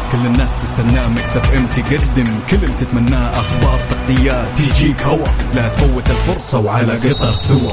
[0.00, 1.08] مميز كل الناس تستناه.
[1.08, 3.40] Mix FM تقدم كل اللي تتمناه.
[3.40, 5.26] أخبار تغطيات تجيك هوا.
[5.54, 7.72] لا تفوت الفرصة وعلى قطر سوا.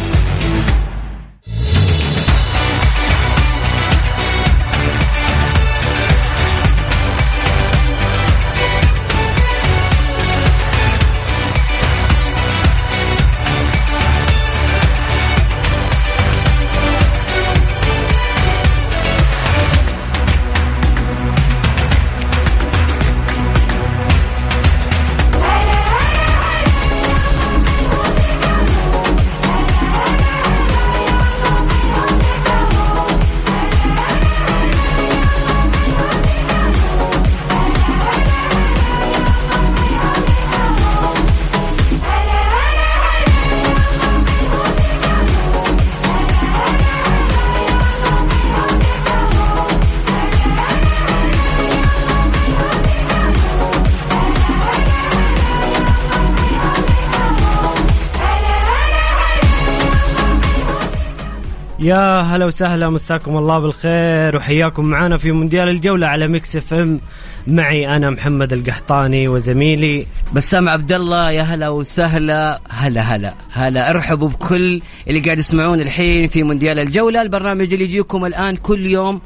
[61.91, 66.99] يا هلا وسهلا مساكم الله بالخير وحياكم معنا في مونديال الجولة على Mix FM.
[67.47, 70.07] معي أنا محمد القحطاني وزميلي.
[70.33, 73.89] بسام عبد الله يا هلا وسهلا هلا هلا هلا.
[73.89, 77.21] ارحبوا بكل اللي قاعد يسمعون الحين في مونديال الجولة.
[77.21, 79.21] البرنامج اللي يجيكم الآن كل يوم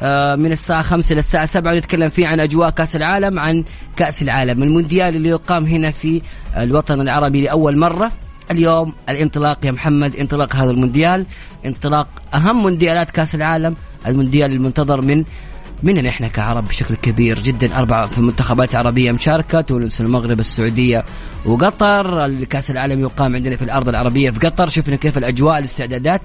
[0.00, 3.64] آه، من الساعة 5 للساعة 7 ونتكلم فيه عن أجواء كأس العالم عن
[3.96, 4.62] كأس العالم.
[4.62, 6.22] المونديال اللي يقام هنا في
[6.56, 8.12] الوطن العربي لأول مرة.
[8.50, 11.26] اليوم الانطلاق يا محمد انطلاق هذا المونديال.
[11.66, 13.76] انطلاق أهم مونديالات كأس العالم
[14.06, 15.24] المونديال المنتظر من
[15.82, 17.78] مننا إحنا كعرب بشكل كبير جدا.
[17.78, 21.04] أربع في منتخبات عربيه مشاركة تونس المغرب السعودية
[21.46, 22.24] وقطر.
[22.24, 24.66] الكأس العالم يقام عندنا في الأرض العربية في قطر.
[24.66, 26.20] شفنا كيف الأجواء الاستعدادات.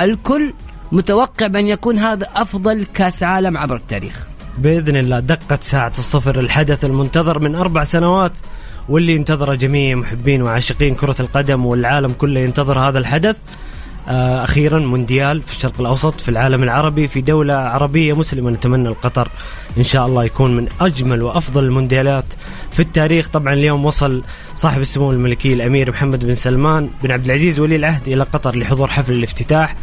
[0.00, 0.54] الكل
[0.92, 4.26] متوقع بأن يكون هذا أفضل كأس عالم عبر التاريخ.
[4.58, 8.32] بإذن الله دقت ساعة الصفر الحدث المنتظر من أربع سنوات
[8.88, 13.36] واللي ينتظره جميع محبين وعاشقين كرة القدم والعالم كله ينتظر هذا الحدث.
[14.08, 19.28] آه، أخيرا مونديال في الشرق الأوسط في العالم العربي في دولة عربية مسلمة نتمنى القطر.
[19.78, 22.24] إن شاء الله يكون من أجمل وأفضل المونديالات
[22.70, 23.28] في التاريخ.
[23.28, 24.22] طبعا اليوم وصل
[24.54, 28.88] صاحب السمو الملكي الأمير محمد بن سلمان بن عبد العزيز ولي العهد إلى قطر لحضور
[28.88, 29.74] حفل الافتتاح.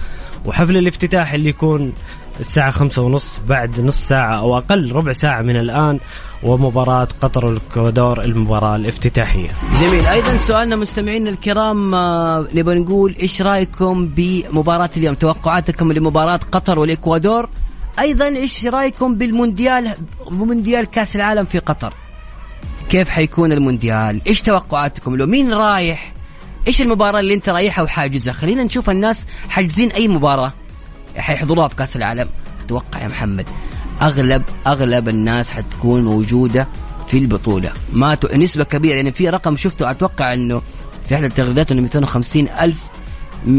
[0.46, 1.94] وحفل الافتتاح اللي يكون
[2.40, 6.00] الساعة خمسة ونص بعد نص ساعة أو أقل ربع ساعة من الآن
[6.44, 9.48] ومباراة قطر والإكوادور المباراة الافتتاحية.
[9.82, 10.06] جميل.
[10.06, 17.50] أيضا سؤالنا مستمعينا الكرام آه، نبغى نقول إيش رأيكم بمباراة اليوم؟ توقعاتكم لمباراة قطر والإكوادور؟
[18.00, 19.94] أيضا إيش رأيكم بالمونديال
[20.32, 21.94] مونديال كأس العالم في قطر؟
[22.90, 26.14] كيف حيكون المونديال؟ إيش توقعاتكم له؟ مين رايح؟
[26.68, 30.54] إيش المباراة اللي أنت رايحها وحاجزها؟ خلينا نشوف الناس حاجزين أي مباراة.
[31.20, 32.30] حيحضروها في كاس العالم.
[32.66, 33.46] أتوقع يا محمد
[34.02, 36.68] اغلب أغلب الناس حتكون موجودة
[37.08, 37.72] في البطولة.
[37.94, 38.36] ما ت...
[38.36, 40.62] نسبة كبيرة يعني في رقم شفته أتوقع إنه
[41.10, 42.84] في إحدى التغريدات إنه 250 ألف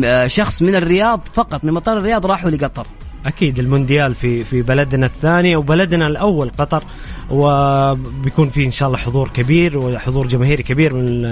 [0.04, 2.86] آه، شخص من الرياض فقط من مطار الرياض راحوا لقطر.
[3.26, 6.82] أكيد المونديال في في بلدنا الثاني وبلدنا الأول قطر
[7.30, 11.24] وبيكون في إن شاء الله حضور كبير وحضور جماهيري كبير من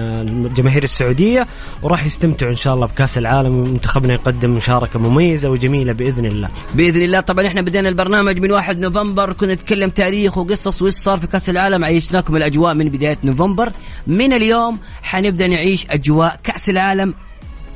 [0.47, 1.47] الجماهير السعودية
[1.83, 6.49] وراح يستمتعوا إن شاء الله بكأس العالم ومنتخبنا يقدم مشاركة مميزة وجميلة بإذن الله.
[6.75, 7.21] بإذن الله.
[7.21, 11.51] طبعا إحنا بدينا البرنامج من 1 نوفمبر كنا نتكلم تاريخ وقصص وإيش صار في كأس
[11.51, 13.73] العالم عيشناكم الأجواء من بداية نوفمبر.
[14.07, 17.15] من اليوم حنبدأ نعيش أجواء كأس العالم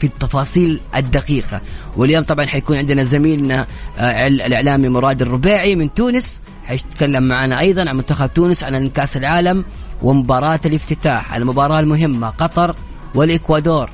[0.02, 1.60] في التفاصيل الدقيقة.
[1.96, 3.66] واليوم طبعا حيكون عندنا زميلنا
[3.98, 6.42] آه، الإعلامي مراد الربيعي من تونس.
[6.64, 9.64] حيتكلم معنا أيضا عن منتخب تونس عن كأس العالم
[10.02, 11.34] ومباراة الافتتاح.
[11.34, 12.74] المباراة المهمة قطر
[13.14, 13.90] والإكوادور.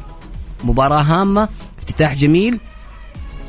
[0.64, 2.60] مباراة هامة افتتاح جميل.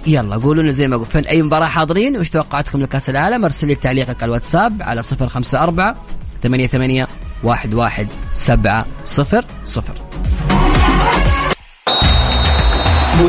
[0.07, 3.67] يلا قولوا لنا زي ما قلت فين أي مباراة حاضرين؟ وش توقعاتكم لكأس العالم؟ أرسل
[3.67, 5.94] لي تعليقك على الواتساب على 054
[6.44, 7.05] 88
[7.45, 10.08] 11 7 0 0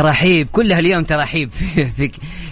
[0.00, 1.50] تراحيب كلها اليوم تراحيب
[1.96, 2.10] في,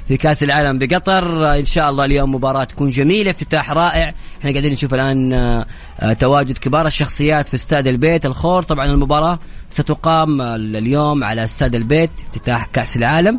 [0.08, 1.54] في, كأس العالم بقطر.
[1.58, 4.14] إن شاء الله اليوم مباراة تكون جميلة افتتاح رائع.
[4.38, 5.66] إحنا قاعدين نشوف الآن آه،
[6.00, 8.26] آه، تواجد كبار الشخصيات في استاد البيت.
[8.26, 9.38] الخور طبعا المباراة
[9.70, 10.40] ستقام
[10.76, 13.38] اليوم على استاد البيت افتتاح كأس العالم.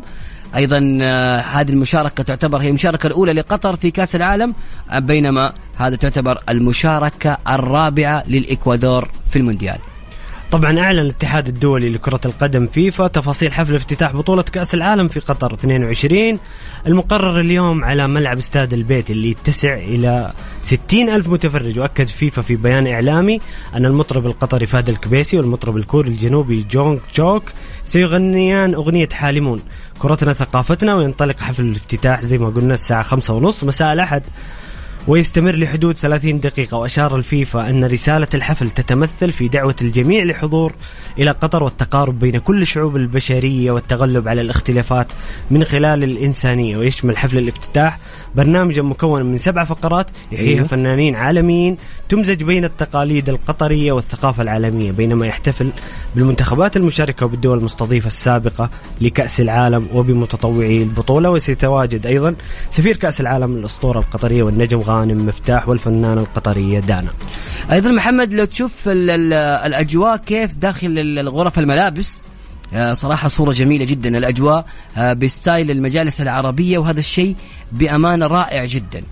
[0.56, 4.54] أيضا آه، هذه المشاركة تعتبر هي المشاركة الأولى لقطر في كأس العالم
[4.96, 9.89] بينما هذا تعتبر المشاركة الرابعة للإكوادور في المونديال.
[10.50, 15.54] طبعا أعلن الاتحاد الدولي لكرة القدم فيفا تفاصيل حفل افتتاح بطولة كأس العالم في قطر
[15.54, 16.38] 22
[16.86, 20.32] المقرر اليوم على ملعب استاد البيت اللي يتسع إلى
[20.62, 21.78] 60 ألف متفرج.
[21.78, 23.40] واكد فيفا في بيان إعلامي
[23.74, 27.52] أن المطرب القطري فهد الكبيسي والمطرب الكوري الجنوبي جونغ كوك
[27.84, 29.60] سيغنيان أغنية حالمون.
[29.98, 34.22] كرتنا ثقافتنا وينطلق حفل الافتتاح زي ما قلنا الساعة خمسة ونص مساء الأحد.
[35.08, 36.76] ويستمر لحدود 30 دقيقة.
[36.76, 40.72] وأشار الفيفا أن رسالة الحفل تتمثل في دعوة الجميع لحضور
[41.18, 45.12] إلى قطر والتقارب بين كل الشعوب البشرية والتغلب على الاختلافات
[45.50, 46.76] من خلال الإنسانية.
[46.76, 47.98] ويشمل حفل الافتتاح
[48.34, 50.66] برنامجا مكونا من سبع فقرات يحييها أيوه.
[50.66, 51.76] فنانين عالميين
[52.08, 54.92] تمزج بين التقاليد القطرية والثقافة العالمية.
[54.92, 55.70] بينما يحتفل
[56.14, 58.70] بالمنتخبات المشاركة وبالدول المستضيفة السابقة
[59.00, 61.30] لكأس العالم وبمتطوعي البطولة.
[61.30, 62.34] وسيتواجد أيضا
[62.70, 67.08] سفير كأس العالم الأسطورة القطرية والنجم غانم مفتاح والفنانة القطرية دانا.
[67.72, 69.32] أيضا محمد لو تشوف ال ال
[69.66, 72.20] الأجواء كيف داخل ال- الغرف الملابس
[72.74, 74.18] آه، صراحة صورة جميلة جدا.
[74.18, 74.66] الأجواء
[74.96, 77.36] آه، بستايل المجالس العربية وهذا الشيء
[77.72, 79.02] بأمانة رائع جدا.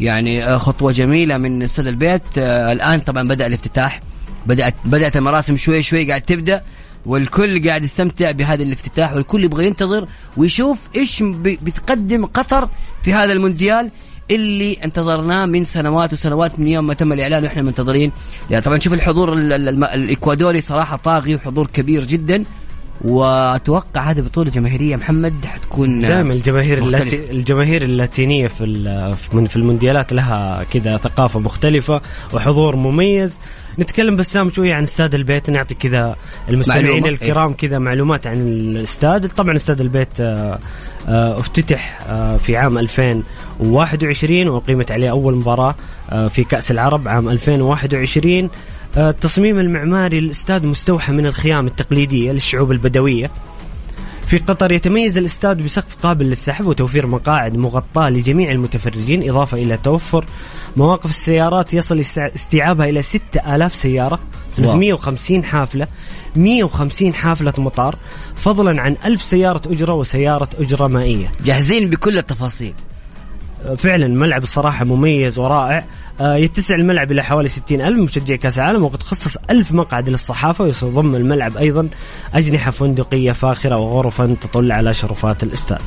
[0.00, 2.22] يعني آه، خطوة جميلة من استاد البيت.
[2.38, 4.00] الآن طبعا بدأ الافتتاح.
[4.46, 6.62] بدأت بدأت المراسم شوي شوي قاعد تبدأ.
[7.06, 12.68] والكل قاعد يستمتع بهذا الافتتاح والكل يبغى ينتظر ويشوف إيش بتقدم قطر
[13.02, 13.90] في هذا المونديال.
[14.30, 18.12] اللي انتظرناه من سنوات وسنوات من يوم ما تم الإعلان وإحنا منتظرين.
[18.50, 22.44] يعني طبعا شوف الحضور ال- ال- الم- الإكوادوري صراحة طاغي وحضور كبير جدا.
[23.00, 26.78] وأتوقع هذه بطولة جماهيرية محمد حتكون دائما الجماهير.
[26.78, 28.64] اللاتي الجماهير اللاتينية في
[29.48, 32.00] في المونديالات لها كذا ثقافة مختلفة
[32.34, 33.38] وحضور مميز.
[33.78, 36.16] نتكلم بسام شوية عن استاد البيت نعطي كذا
[36.48, 37.08] المستمعين معلومة.
[37.08, 39.28] الكرام كذا معلومات عن الاستاد.
[39.28, 40.58] طبعا استاد البيت آه،
[41.08, 45.74] آه، افتتح آه، في عام 2021 واقيمت عليه أول مباراة
[46.28, 48.50] في كأس العرب عام 2021
[48.96, 53.30] آه، التصميم المعماري للاستاد مستوحى من الخيام التقليدية للشعوب البدوية.
[54.26, 60.24] في قطر يتميز الاستاد بسقف قابل للسحب وتوفير مقاعد مغطاة لجميع المتفرجين إضافة إلى توفر
[60.76, 64.18] مواقف السيارات يصل استيعابها إلى 6000 سيارة
[64.54, 65.86] 350 حافلة
[66.36, 67.96] 150 حافلة مطار
[68.36, 71.32] فضلا عن 1000 سيارة أجرة وسيارة أجرة مائية.
[71.44, 72.74] جاهزين بكل التفاصيل.
[73.74, 75.84] فعلا الملعب الصراحة مميز ورائع.
[76.20, 80.64] آه، يتسع الملعب إلى حوالي 60 ألف مشجع كأس العالم وقد خصص ألف مقعد للصحافة
[80.64, 81.88] ويضم الملعب أيضا
[82.34, 85.80] أجنحة فندقية فاخرة وغرفا تطل على شرفات الإستاد.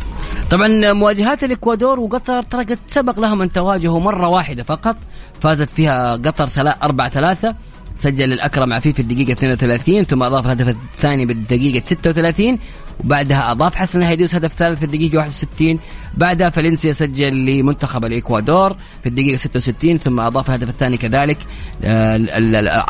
[0.51, 4.95] طبعا مواجهات الإكوادور وقطر ترى قد سبق لهم أن تواجهوا مرة واحدة فقط.
[5.41, 6.49] فازت فيها قطر
[6.83, 7.55] 4 3
[8.03, 12.59] سجل الأكرم عفيف في الدقيقه 32 ثم أضاف الهدف الثاني بالدقيقة 36
[13.05, 15.79] وبعدها أضاف حسن الهيدوس هدف ثالث في الدقيقة 61
[16.17, 21.37] بعدها فالنسيا سجل لمنتخب الإكوادور في الدقيقة 66 ثم أضاف الهدف الثاني كذلك
[21.83, 22.19] آه،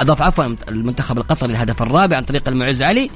[0.01, 3.10] أضاف عفوا المنتخب القطري الهدف الرابع عن طريق المعز علي.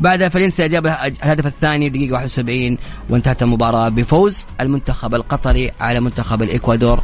[0.00, 2.78] بعدها فالنسيا جاب الهدف الثاني دقيقة 71
[3.10, 7.02] وانتهت المباراة بفوز المنتخب القطري على منتخب الإكوادور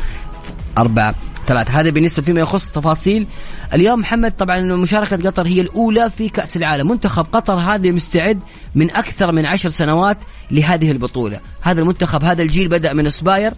[0.79, 1.15] أربعة
[1.49, 1.81] ثلاثة.
[1.81, 3.27] هذا بالنسبة فيما يخص تفاصيل
[3.75, 6.89] اليوم محمد طبعا مشاركة قطر هي الأولى في كأس العالم.
[6.89, 8.41] منتخب قطر هذا مستعد
[8.75, 10.19] من أكثر من عشر سنوات
[10.51, 11.41] لهذه البطولة.
[11.61, 13.53] هذا المنتخب هذا الجيل بدأ من سباير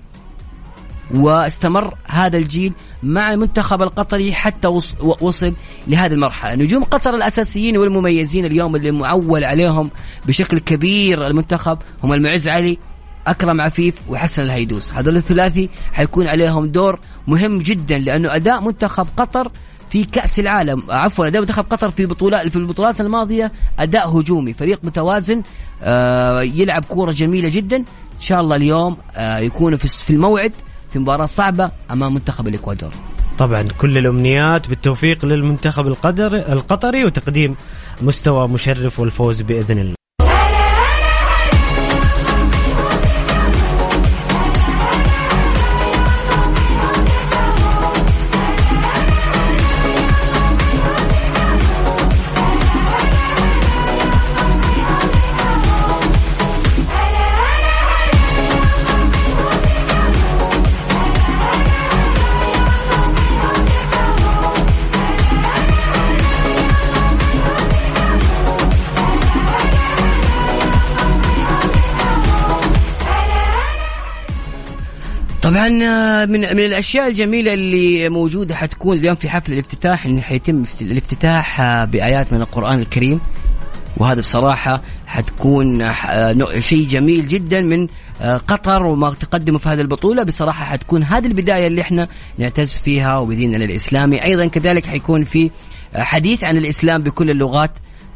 [1.15, 4.69] واستمر هذا الجيل مع المنتخب القطري حتى
[5.21, 5.55] وصل
[5.87, 6.55] لهذه المرحلة.
[6.55, 9.91] نجوم قطر الأساسيين والمميزين اليوم اللي معول عليهم
[10.27, 12.79] بشكل كبير المنتخب هم المعز علي
[13.31, 14.93] أكرم عفيف وحسن الهيدوس.
[14.93, 19.51] هذول الثلاثي حيكون عليهم دور مهم جدا لأنه أداء منتخب قطر
[19.91, 20.83] في كأس العالم.
[20.89, 24.53] عفوا أداء منتخب قطر في بطولات في البطولات الماضية أداء هجومي.
[24.53, 25.43] فريق متوازن
[25.83, 27.77] آه، يلعب كورة جميلة جدا.
[27.77, 30.53] إن شاء الله اليوم آه، يكونوا في الموعد
[30.93, 32.93] في مباراة صعبة أمام منتخب الإكوادور.
[33.39, 37.57] طبعا كل الأمنيات بالتوفيق للمنتخب القدر القطري وتقديم
[38.03, 40.00] مستوى مشرف والفوز بإذن الله.
[75.61, 80.83] طبعا من من الأشياء الجميلة اللي موجودة حتكون اليوم في حفل الافتتاح انه حيتم افت-
[80.83, 83.21] الافتتاح بآيات من القرآن الكريم.
[83.97, 85.93] وهذا بصراحة حتكون
[86.59, 87.89] شيء جميل جدا من
[88.21, 90.23] آه، قطر وما تقدمه في هذه البطولة.
[90.23, 94.25] بصراحة حتكون هذه البداية اللي إحنا نعتز فيها وبديننا الإسلامي.
[94.25, 95.51] أيضا كذلك حيكون في
[95.95, 97.71] آه، حديث عن الإسلام بكل اللغات.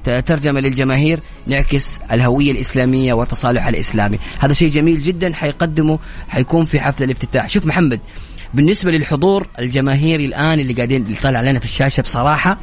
[0.05, 4.19] ت- ترجمة للجماهير نعكس الهوية الإسلامية والتصالح الإسلامي.
[4.39, 7.49] هذا شيء جميل جدا حيقدمه حيكون في حفل الافتتاح.
[7.49, 8.01] شوف محمد
[8.55, 12.59] بالنسبة للحضور الجماهيري الآن اللي قاعدين اللي طالع لنا في الشاشة بصراحة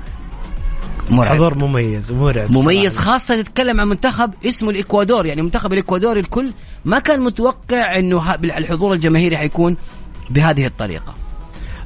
[1.10, 1.36] مرعب.
[1.36, 3.12] حضور مميز ومرعب مميز صراحة.
[3.12, 5.25] خاصة تتكلم عن منتخب اسمه الإكوادور.
[5.25, 6.51] يعني منتخب الإكوادور الكل
[6.86, 9.77] ما كان متوقع أنه ه- الحضور الجماهيري حيكون
[10.29, 11.15] بهذه الطريقة.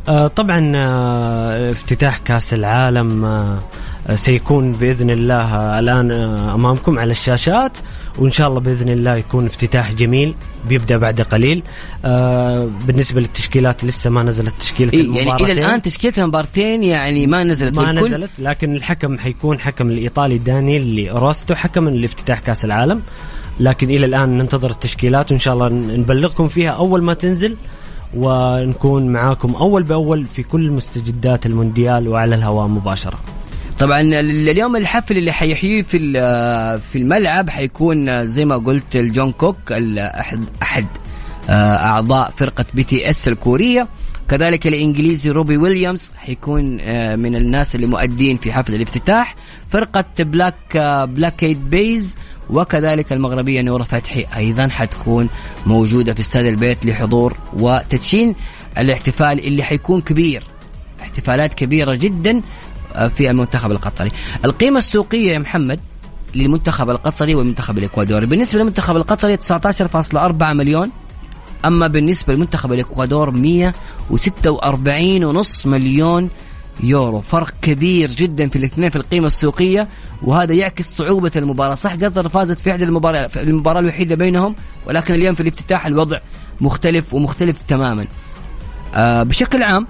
[0.07, 3.59] آه، طبعا آه، افتتاح كأس العالم آه،
[4.13, 7.77] سيكون بإذن الله الآن أمامكم على الشاشات
[8.19, 10.35] وإن شاء الله بإذن الله يكون افتتاح جميل
[10.69, 11.63] بيبدأ بعد قليل.
[12.05, 15.51] آه، بالنسبة للتشكيلات لسه ما نزلت تشكيلة إيه يعني المباراتين.
[15.51, 20.37] إلى الآن تشكيلة المبارتين يعني ما نزلت ما والكل نزلت لكن الحكم حيكون حكم الإيطالي
[20.37, 23.01] دانييلي روستو حكما لافتتاح كأس العالم.
[23.59, 27.55] لكن إلى الآن ننتظر التشكيلات وإن شاء الله نبلغكم فيها أول ما تنزل
[28.17, 33.19] ونكون معاكم أول بأول في كل مستجدات المونديال وعلى الهواء مباشرة.
[33.79, 35.99] طبعا ال- اليوم الحفل اللي حيحييه في
[36.79, 40.85] في الملعب حيكون زي ما قلت الجون كوك احد أحد
[41.49, 43.87] آه، أعضاء فرقة BTS الكورية.
[44.29, 49.35] كذلك الإنجليزي روبي ويليامز حيكون آه، من الناس اللي مؤدين في حفل الافتتاح.
[49.67, 52.15] فرقة Black آه، Black Eyed Peas
[52.49, 55.29] وكذلك المغربية نورة فتحي أيضا حتكون
[55.65, 58.35] موجودة في استاد البيت لحضور وتدشين.
[58.77, 60.43] الاحتفال اللي حيكون كبير
[61.01, 62.41] احتفالات كبيرة جدا.
[63.09, 64.09] في المنتخب القطري.
[64.45, 65.79] القيمة السوقية يا محمد
[66.35, 68.25] للمنتخب القطري والمنتخب الإكوادوري.
[68.25, 70.91] بالنسبة للمنتخب القطري 19.4 مليون.
[71.65, 76.29] أما بالنسبة للمنتخب الإكوادور 146.5 مليون
[76.83, 77.21] يورو.
[77.21, 79.87] فرق كبير جدا في الاثنين في القيمة السوقية
[80.21, 81.75] وهذا يعكس صعوبة المباراة.
[81.75, 84.55] صح قطر فازت في إحدى المباراة في المباراة الوحيدة بينهم
[84.87, 86.17] ولكن اليوم في الافتتاح الوضع
[86.61, 88.07] مختلف ومختلف تماما.
[88.95, 89.87] آه، بشكل عام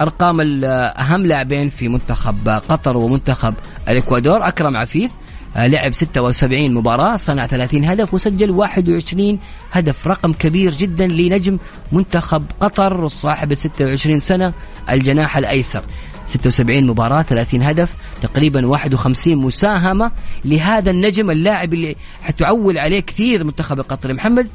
[0.00, 3.54] أرقام أهم لاعبين في منتخب قطر ومنتخب
[3.88, 4.48] الإكوادور.
[4.48, 5.10] أكرم عفيف
[5.56, 9.38] آه، لعب 76 مباراة صنع 30 هدف وسجل 21
[9.72, 10.06] هدف.
[10.06, 11.58] رقم كبير جدا لنجم
[11.92, 14.52] منتخب قطر صاحب ال 26 سنة
[14.90, 15.82] الجناح الأيسر.
[16.26, 20.10] 76 مباراة 30 هدف تقريبا 51 مساهمة.
[20.44, 24.48] لهذا النجم اللاعب اللي حتعول عليه كثير منتخب القطري محمد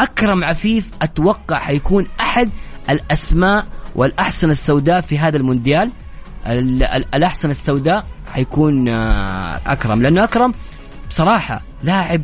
[0.00, 2.50] أكرم عفيف أتوقع حيكون أحد
[2.90, 3.66] الأسماء
[3.96, 5.90] والأحسن السوداء في هذا المونديال.
[6.46, 10.02] ال- ال- الأحسن السوداء حيكون آه، أكرم.
[10.02, 10.52] لأنه أكرم
[11.10, 12.22] بصراحة لاعب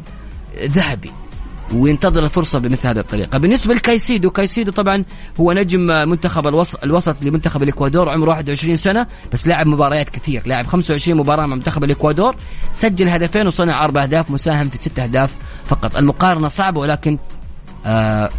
[0.65, 1.11] ذهبي
[1.75, 3.39] وينتظر الفرصة بمثل هذه الطريقة.
[3.39, 5.05] بالنسبة لكايسيدو كايسيدو طبعا
[5.41, 10.43] هو نجم منتخب الوسط, الوسط لمنتخب الإكوادور عمره 21 سنة بس لاعب مباريات كثير.
[10.47, 12.37] لاعب 25 مباراة مع منتخب الإكوادور.
[12.75, 15.37] سجل هدفين وصنع أربع أهداف مساهم في ست أهداف
[15.67, 15.97] فقط.
[15.97, 17.19] المقارنة صعبة ولكن
[17.87, 18.31] آه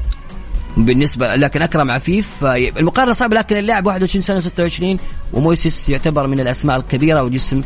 [0.78, 4.98] بالنسبة لكن أكرم عفيف آه، المقارنة صعبة لكن اللاعب 21 سنة 26
[5.34, 7.62] ومويسيس يعتبر من الأسماء الكبيرة وجسم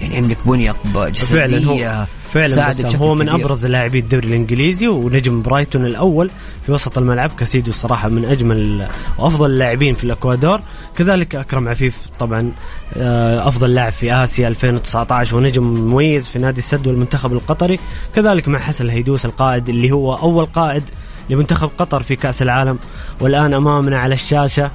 [0.00, 3.34] يعني يملك بنيه جسدية فعلا هو فعلا هو من كبير.
[3.34, 6.30] أبرز لاعبي الدوري الإنجليزي ونجم برايتون الأول
[6.66, 8.86] في وسط الملعب كاسيدو الصراحة من أجمل
[9.18, 10.60] وأفضل اللاعبين في الإكوادور
[10.96, 12.52] كذلك أكرم عفيف طبعا
[12.96, 17.78] آه، أفضل لاعب في آسيا 2019 ونجم مميز في نادي السد والمنتخب القطري
[18.14, 20.82] كذلك مع حسن الهيدوس القائد اللي هو أول قائد
[21.30, 22.78] لمنتخب قطر في كأس العالم
[23.20, 24.70] والآن أمامنا على الشاشة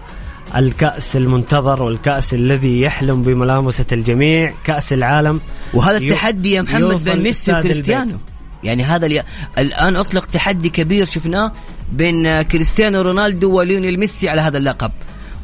[0.55, 5.39] الكأس المنتظر والكأس الذي يحلم بملامسة الجميع كأس العالم.
[5.73, 8.17] وهذا التحدي يا محمد بين ميسي وكريستيانو.
[8.63, 9.23] يعني هذا اللي
[9.57, 11.51] الآن أطلق تحدي كبير شفناه
[11.91, 14.91] بين كريستيانو رونالدو وليونيل ميسي على هذا اللقب.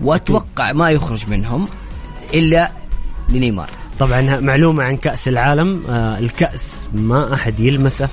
[0.02, 1.68] وأتوقع ما يخرج منهم
[2.34, 2.72] إلا
[3.30, 3.70] لنيمار.
[4.00, 8.10] طبعا معلومة عن كأس العالم آه الكأس ما أحد يلمسه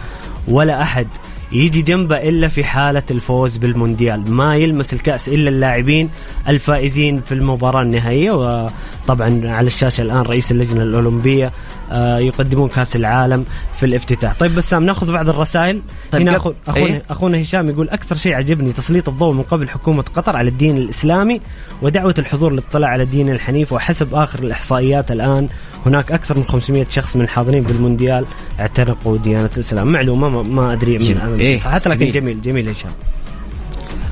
[0.48, 1.06] ولا أحد
[1.52, 4.30] يجي جنبه إلا في حالة الفوز بالمونديال.
[4.30, 6.10] ما يلمس الكأس إلا اللاعبين
[6.48, 8.30] الفائزين في المباراة النهائية.
[8.32, 11.52] وطبعا على الشاشة الآن رئيس اللجنة الأولمبية
[11.92, 13.44] آه، يقدمون كأس العالم
[13.76, 14.34] في الافتتاح.
[14.34, 15.80] طيب بسام نأخذ بعض الرسائل.
[16.12, 19.68] طيب هنا أخو اخونا إيه؟ أخونا هشام يقول أكثر شيء عجبني تسليط الضوء من قبل
[19.68, 21.40] حكومة قطر على الدين الإسلامي
[21.82, 25.48] ودعوة الحضور للاطلاع على الدين الحنيف وحسب آخر الإحصائيات الآن
[25.86, 28.26] هناك أكثر من 500 شخص من الحاضرين بالمونديال
[28.60, 29.92] اعتنقوا ديانة الإسلام.
[29.92, 31.18] معلومة ما, ما جميل.
[31.26, 32.12] من إيه، صحتها لكن جميل.
[32.12, 32.90] جميل جميل هشام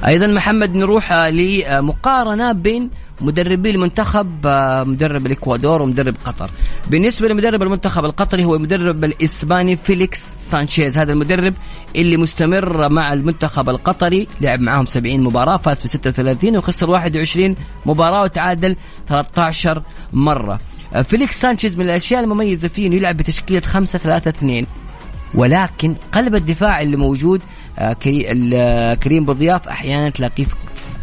[0.07, 2.91] أيضا محمد نروح آه، لمقارنة بين
[3.21, 6.51] مدربي المنتخب آه، مدرب الإكوادور ومدرب قطر.
[6.91, 10.99] بالنسبة لمدرب المنتخب القطري هو المدرب الإسباني فيليكس سانشيز.
[10.99, 11.55] هذا المدرب
[11.97, 17.55] اللي مستمر مع المنتخب القطري لعب معاهم 70 مباراة فاز ب 36 وخسر 21
[17.87, 18.77] مباراة وتعادل
[19.09, 20.59] 13 مرة.
[21.03, 24.67] فيليكس سانشيز من الأشياء المميزة فيه إنه يلعب بتشكيلة 5 3 2
[25.35, 27.41] ولكن قلب الدفاع اللي موجود
[27.79, 27.97] آه،
[28.55, 30.47] آه، كريم بوضياف أحيانا تلاقيه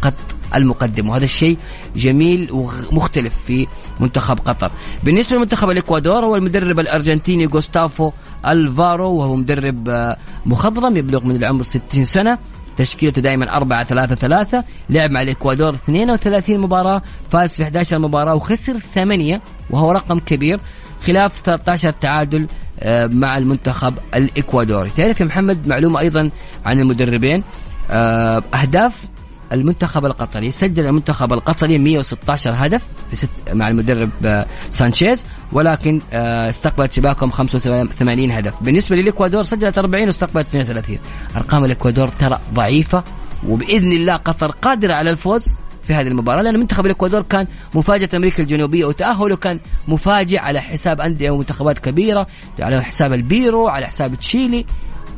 [0.02, 0.14] قد
[0.54, 1.58] المقدم وهذا الشيء
[1.96, 3.66] جميل ومختلف في
[4.00, 4.70] منتخب قطر.
[5.04, 8.12] بالنسبة لمنتخب الإكوادور هو المدرب الأرجنتيني جوستافو
[8.46, 12.38] ألفارو وهو مدرب آه، مخضرم يبلغ من العمر 60 سنة.
[12.76, 18.78] تشكيلته دائما 4 3 3 لعب مع الإكوادور 32 مباراة فاز في 11 مباراة وخسر
[18.78, 20.60] 8 وهو رقم كبير.
[21.06, 22.46] خلاف 13 تعادل
[22.80, 24.90] آه، مع المنتخب الإكوادوري.
[24.96, 26.30] تعرف يا محمد معلومة أيضا
[26.66, 27.42] عن المدربين؟
[27.90, 29.04] آه، أهداف
[29.52, 36.50] المنتخب القطري سجل المنتخب القطري 116 هدف في ست مع المدرب آه، سانشيز ولكن آه،
[36.50, 38.54] استقبلت شباكهم 85 هدف.
[38.62, 40.98] بالنسبة للإكوادور سجلت 40 واستقبلت 32
[41.36, 43.04] أرقام الإكوادور ترى ضعيفة
[43.48, 45.44] وبإذن الله قطر قادره على الفوز
[45.82, 51.00] في هذه المباراة لأن منتخب الإكوادور كان مفاجأة أمريكا الجنوبية وتأهله كان مفاجئ على حساب
[51.00, 52.26] أندية ومنتخبات كبيرة
[52.60, 54.66] على حساب البيرو على حساب تشيلي.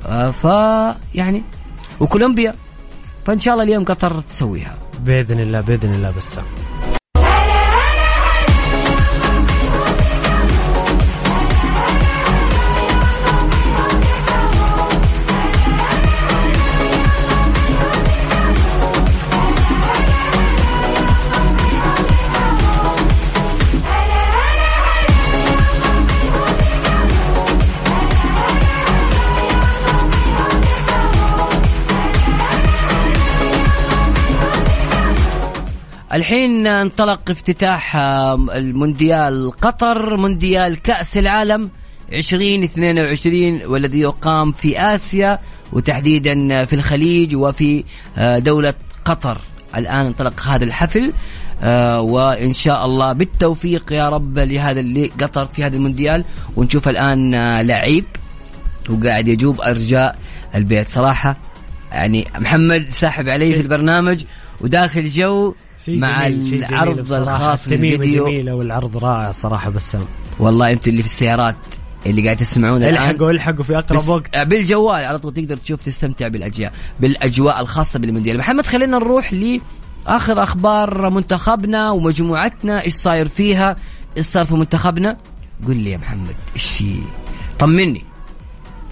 [0.06, 0.44] آه، ف
[1.14, 1.42] يعني
[2.00, 2.54] وكولومبيا.
[3.24, 4.78] فإن شاء الله اليوم قطر تسويها.
[5.04, 6.44] بإذن الله بإذن الله بسام
[36.14, 41.70] الحين انطلق افتتاح المونديال قطر مونديال كأس العالم
[42.12, 45.38] 2022 والذي يقام في آسيا
[45.72, 47.85] وتحديدا في الخليج وفي
[48.18, 48.74] آه، دولة
[49.05, 49.38] قطر.
[49.77, 51.12] الآن انطلق هذا الحفل
[51.62, 56.24] آه، وإن شاء الله بالتوفيق يا رب لهذا اللي قطر في هذا المونديال.
[56.57, 58.05] ونشوف الآن آه، لعيب
[58.90, 60.18] وقاعد يجوب أرجاء
[60.55, 60.88] البيت.
[60.88, 61.37] صراحة
[61.92, 64.24] يعني محمد ساحب علي في البرنامج
[64.61, 65.55] وداخل جو
[65.88, 67.12] مع جميل العرض.
[67.12, 70.03] الخاص للفيديو جميلة والعرض رائع صراحة بسام
[70.38, 71.57] والله أنتم اللي في السيارات
[72.07, 74.38] اللي قاعد تسمعون الحقوا الحقوا في أقرب بس- وقت.
[74.38, 78.38] بالجوال على طول تقدر تشوف تستمتع بالاجواء بالأجواء الخاصة بالمونديال.
[78.38, 82.83] محمد خلينا نروح لاخر أخبار منتخبنا ومجموعتنا.
[82.83, 83.77] إيش صاير فيها؟
[84.16, 85.16] إيش صار في منتخبنا؟
[85.66, 86.94] قل لي يا محمد إيش في؟
[87.59, 88.05] طمني.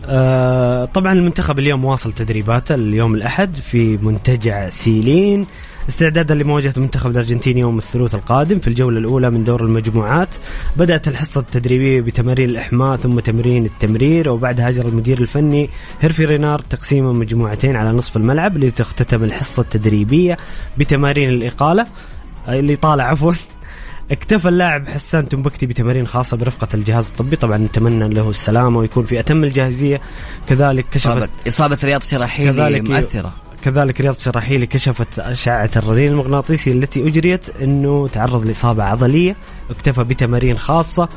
[0.06, 5.46] آه طبعا المنتخب اليوم واصل تدريباته اليوم الأحد في منتجع سيلين.
[5.88, 10.28] استعدادا لمواجهة المنتخب الأرجنتيني يوم الثلاثاء القادم في الجولة الأولى من دور المجموعات.
[10.76, 17.18] بدأت الحصة التدريبية بتمارين الإحماء ثم تمرين التمرير وبعدها أجرى المدير الفني هيرفي رينار تقسيم
[17.18, 20.36] مجموعتين على نصف الملعب لتختتم الحصة التدريبية
[20.78, 21.86] بتمارين الإقالة.
[22.48, 23.32] آه، الإطالة عفوا.
[24.10, 27.36] اكتفى اللاعب حسان تنبكتي بتمارين خاصة برفقة الجهاز الطبي.
[27.36, 30.00] طبعا نتمنى له السلامة ويكون في أتم الجاهزية.
[30.48, 33.32] كذلك كشفت إصابة رياض شراحيلي كذلك مؤثرة.
[33.62, 39.36] كذلك رياض شراحيلي كشفت أشعة الرنين المغناطيسي التي أجريت أنه تعرض لإصابة عضلية
[39.70, 41.08] اكتفى بتمارين خاصة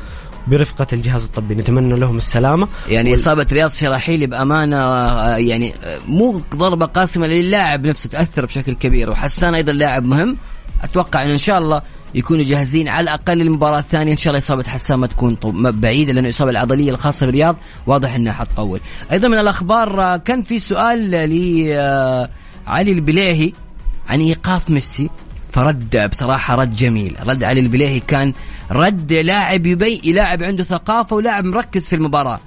[0.46, 1.54] برفقة الجهاز الطبي.
[1.54, 2.68] نتمنى لهم السلامة.
[2.88, 8.46] يعني وال- إصابة رياض شراحيلي بأمانة آه، يعني آه، مو ضربة قاسمة للاعب نفسه تأثر
[8.46, 9.10] بشكل كبير.
[9.10, 10.36] وحسان أيضا لاعب مهم.
[10.84, 11.82] أتوقع انه إن شاء الله
[12.14, 14.12] يكونوا جاهزين على الأقل للمباراة الثانية.
[14.12, 15.36] إن شاء الله إصابة حسان ما تكون
[15.80, 18.80] بعيدة لأنه الإصابة العضلية الخاصة برياض واضح إنها حتطول.
[19.12, 23.52] أيضا من الأخبار آه، كان في سؤال لعلي البليهي
[24.08, 25.10] عن إيقاف ميسي.
[25.52, 27.16] فرد بصراحة رد جميل.
[27.26, 28.32] رد علي البليهي كان
[28.70, 32.40] رد لاعب يبي لاعب عنده ثقافة ولاعب مركز في المباراة.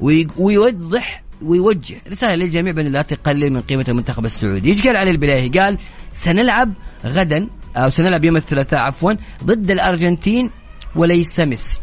[0.00, 4.68] وي- ويوضح ويوجه رسالة للجميع بأن لا تقلل من قيمة المنتخب السعودي.
[4.68, 5.78] إيش قال علي البلاهي قال
[6.12, 6.72] سنلعب
[7.04, 9.12] غدا أو سنلعب يوم الثلاثاء عفوا
[9.44, 10.50] ضد الأرجنتين
[10.96, 11.76] وليس ميسي.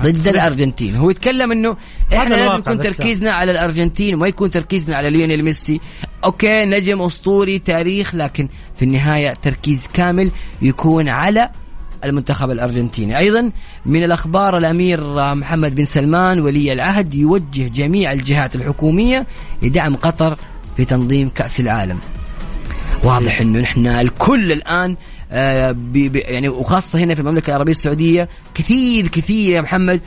[0.00, 0.28] ضد.
[0.28, 0.96] الأرجنتين.
[0.96, 1.76] هو يتكلم إنه
[2.14, 2.80] إحنا لازم يكون.
[2.80, 5.80] تركيزنا على الأرجنتين وما يكون تركيزنا على ليونيل ميسي.
[6.24, 10.30] okay نجم أسطوري تاريخ لكن في النهاية تركيز كامل
[10.62, 11.50] يكون على
[12.04, 13.18] المنتخب الأرجنتيني.
[13.18, 13.50] أيضا
[13.86, 19.26] من الأخبار الأمير محمد بن سلمان ولي العهد يوجه جميع الجهات الحكومية
[19.62, 20.38] لدعم قطر
[20.76, 21.98] في تنظيم كأس العالم.
[23.04, 24.96] واضح إنه نحن الكل الآن
[25.32, 25.76] آه،
[26.14, 30.00] يعني وخاصة هنا في المملكة العربية السعودية كثير كثير يا محمد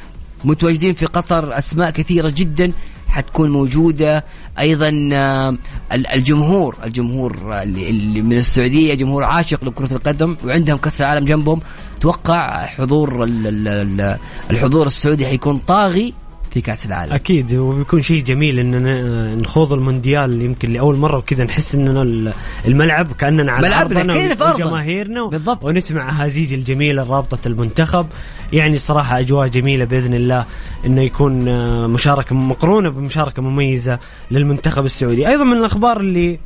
[0.44, 2.72] متواجدين في قطر أسماء كثيرة جدا
[3.08, 4.24] حتكون موجودة.
[4.60, 5.58] أيضا آه،
[5.94, 11.62] ال- الجمهور الجمهور اللي من السعودية جمهور عاشق لكرة القدم وعندهم كأس العالم جنبهم.
[12.02, 14.18] توقع حضور ال- ال- ال-
[14.52, 16.14] الحضور السعودي حيكون طاغي.
[16.52, 17.14] في كأس العالم.
[17.14, 17.56] أكيد.
[17.56, 22.34] وبيكون شيء جميل إننا نخوض المونديال يمكن لأول مرة وكذا نحس إننا ال-
[22.68, 24.54] الملعب كأننا على ملعبنا، أرضنا.
[24.54, 25.26] وجماهيرنا.
[25.26, 25.64] بالضبط.
[25.66, 28.08] ونسمع هزيج الجميلة رابطه المنتخب.
[28.54, 30.46] يعني صراحة أجواء جميلة بإذن الله
[30.86, 34.00] إنه يكون آه، مشاركة مقرونة بمشاركة مميزة
[34.32, 35.28] للمنتخب السعودي.
[35.28, 36.40] أيضا من الأخبار اللي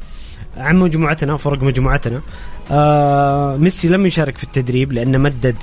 [0.57, 2.21] عن مجموعتنا فرق مجموعتنا.
[2.71, 5.55] آه ميسي لم يشارك في التدريب لأنه مدد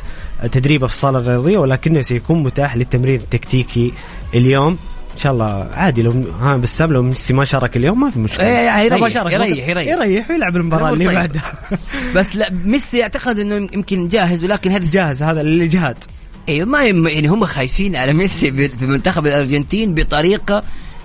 [0.53, 3.93] تدريبه في الصالة الرياضية ولكنه سيكون متاح للتمرين التكتيكي
[4.35, 4.79] اليوم.
[5.15, 8.47] إن شاء الله عادي لو ها بسام لو ميسي ما شارك اليوم ما في مشكلة.
[8.47, 9.89] إيه، يريح- لو ما شارك يريح- ممكن- يريح.
[9.89, 11.15] يريح ويلعب المباراة اللي طيب.
[11.15, 11.53] بعدها.
[12.17, 15.97] بس لا ميسي أعتقد إنه يمكن جاهز ولكن هذا جاهز هذا للاجهاد
[16.49, 20.63] أيوه ما يم- يعني هم خايفين على ميسي في في منتخب الأرجنتين بطريقة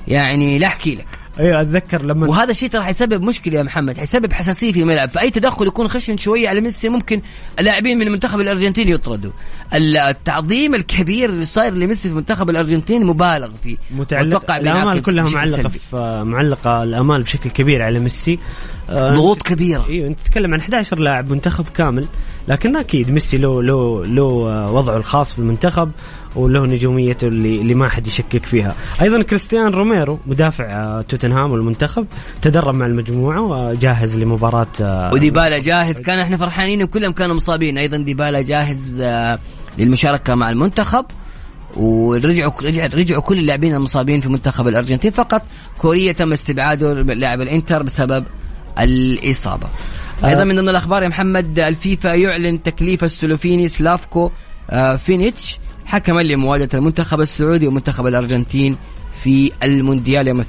[0.08, 1.06] يعني لا أحكي لك.
[1.39, 5.10] أيوه أتذكر لما وهذا الشيء ترى حيسبب مشكلة يا محمد حيسبب حساسية في الملعب.
[5.10, 7.21] فأي تدخل يكون خشن شوية على ميسي ممكن
[7.60, 9.32] اللاعبين من المنتخب الأرجنتيني يطردوا.
[9.74, 13.78] التعظيم الكبير اللي صاير لميسي في المنتخب الأرجنتيني مبالغ فيه.
[13.91, 15.69] متعلق الأمال كلها معلقة.
[15.69, 18.39] في معلقة الأمال بشكل كبير على ميسي.
[18.89, 19.86] آه، ضغوط كبيرة.
[19.89, 22.06] أيوه أنت تتكلم عن 11 لاعب منتخب كامل
[22.48, 24.24] لكن أكيد ميسي له له له
[24.71, 25.91] وضعه الخاص في المنتخب
[26.36, 28.76] وله نجوميته اللي, اللي ما حد يشكك فيها.
[29.02, 32.08] أيضا كريستيان روميرو مدافع آه، توتنهام والمنتخب
[32.41, 36.02] تدرب مع المجموعة وجاهز لمباراة آه، وديبالا جاهز.
[36.02, 37.78] كان إحنا فرحانين كلهم كانوا مصابين.
[37.78, 39.39] أيضا ديبالا جاهز آه،
[39.78, 41.06] للمشاركة مع المنتخب.
[41.78, 45.12] ورجعوا رجع رجعوا كل اللاعبين المصابين في منتخب الأرجنتين.
[45.12, 45.41] فقط
[45.78, 48.26] كوريا تم استبعاده لاعب الإنتر بسبب
[48.80, 49.67] الإصابة.
[50.26, 54.32] أيضا من ضمن الأخبار يا محمد الفيفا يعلن تكليف السلوفيني سلافكو
[54.69, 55.60] آه، فينيتش.
[55.86, 58.78] حكما لمواجهة المنتخب السعودي ومنتخب الأرجنتين
[59.24, 60.43] في المونديال يوم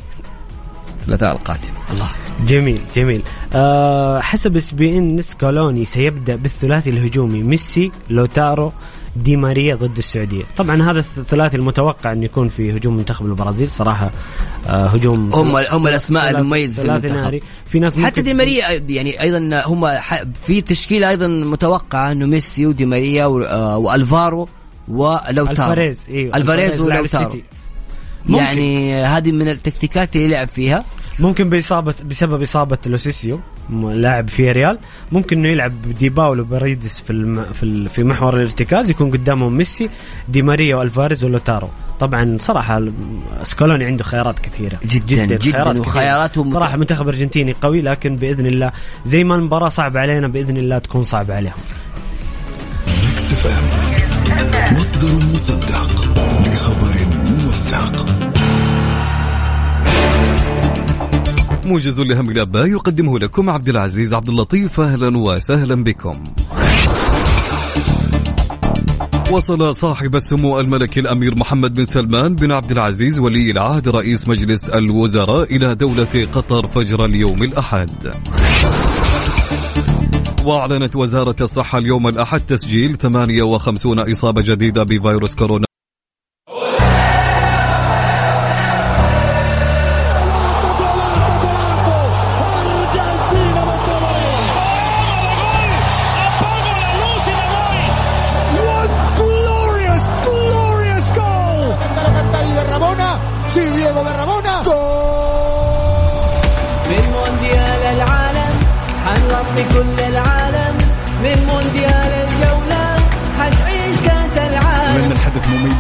[1.01, 1.69] الثلاثاء القادم.
[1.91, 2.09] الله.
[2.47, 3.23] جميل جميل.
[3.55, 8.73] أه حسب ESPN سكالوني سيبدأ بالثلاثي الهجومي ميسي لوتارو
[9.17, 10.45] دي ماريا ضد السعودية.
[10.57, 13.69] طبعا هذا الثلاثي المتوقع انه يكون في هجوم منتخب البرازيل.
[13.71, 14.11] صراحة
[14.67, 17.13] أه هجوم هم هم الأسماء المميزة في المنتخب.
[17.13, 19.87] ناري في ناس حتى دي ماريا يعني أيضا هم
[20.47, 23.93] في تشكيلة أيضا متوقعة إنه ميسي ودي ماريا و-
[24.89, 25.51] والفارو ولوتارو.
[25.51, 27.45] الفاريز إيوه الفاريز السيتي.
[28.27, 28.45] ممكن.
[28.45, 30.85] يعني هذه من التكتيكات اللي لعب فيها.
[31.19, 33.41] ممكن بإصابة بسبب إصابة لو سيلسو
[33.73, 34.79] لاعب فياريال.
[35.13, 37.45] ممكن إنه يلعب دي باول وباريديس في الم...
[37.53, 37.89] في, ال...
[37.89, 39.91] في محور الارتكاز يكون قدامهم ميسي
[40.29, 41.69] دي ماريا والفاريز ولاوتارو.
[42.01, 42.93] طبعا صراحة ال-
[43.43, 44.79] سكولوني عنده خيارات كثيرة.
[44.85, 45.81] جداً، جداً، كثيرة.
[45.81, 48.73] وخياراته مت- صراحة منتخب أرجنتيني قوي لكن بإذن الله
[49.05, 51.53] زي ما المباراة صعبة علينا بإذن الله تكون صعبة عليهم.
[54.73, 56.05] مصدر مصدق
[56.47, 56.97] لخبر
[57.45, 58.07] موثق
[61.67, 66.23] موجز لهم الاباء يقدمه لكم عبد العزيز عبد اللطيف أهلا وسهلا بكم.
[69.33, 74.69] وصل صاحب السمو الملكي الأمير محمد بن سلمان بن عبد العزيز ولي العهد رئيس مجلس
[74.69, 77.91] الوزراء إلى دولة قطر فجر اليوم الأحد.
[80.47, 85.67] واعلنت وزارة الصحة اليوم الأحد تسجيل 58 إصابة جديدة بفيروس كورونا.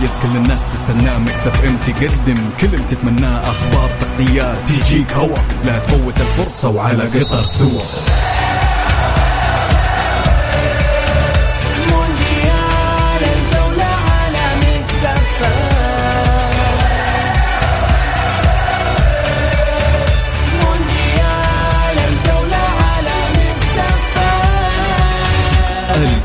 [0.07, 1.19] مميز كل الناس تستناه.
[1.19, 3.51] Mix FM تقدم كل اللي تتمناه.
[3.51, 5.37] أخبار تغطيات تجيك هوا.
[5.64, 7.83] لا تفوت الفرصة وعلى قطر سوا.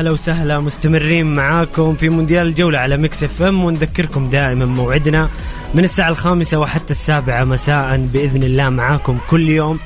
[0.00, 3.64] هلا وسهلا مستمرين معاكم في مونديال الجولة على Mix FM.
[3.64, 5.28] ونذكركم دائما موعدنا
[5.74, 9.78] من الساعة الخامسة وحتى السابعة مساء بإذن الله معاكم كل يوم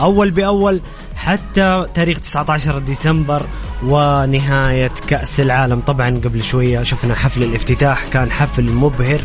[0.00, 0.80] أول بأول
[1.16, 3.46] حتى تاريخ 19 ديسمبر
[3.84, 5.80] ونهاية كأس العالم.
[5.80, 9.20] طبعا قبل شوية شفنا حفل الافتتاح كان حفل مبهر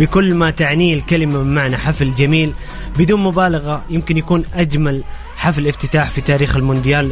[0.00, 2.52] بكل ما تعنيه الكلمة من معنى حفل جميل
[2.98, 5.02] بدون مبالغة يمكن يكون أجمل
[5.36, 7.10] حفل افتتاح في تاريخ المونديال.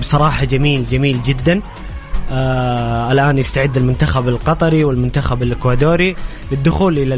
[0.00, 1.60] بصراحة جميل جميل جدا.
[2.30, 6.16] آه الآن يستعد المنتخب القطري والمنتخب الإكوادوري
[6.52, 7.14] للدخول إلى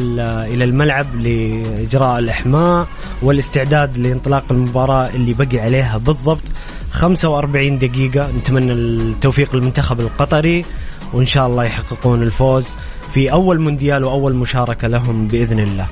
[0.55, 2.87] إلى الملعب لإجراء الإحماء
[3.23, 6.43] والاستعداد لانطلاق المباراة اللي بقي عليها بالضبط
[6.91, 8.31] 45 دقيقة.
[8.39, 10.65] نتمنى التوفيق للمنتخب القطري
[11.13, 12.67] وإن شاء الله يحققون الفوز
[13.13, 15.87] في أول مونديال وأول مشاركة لهم بإذن الله.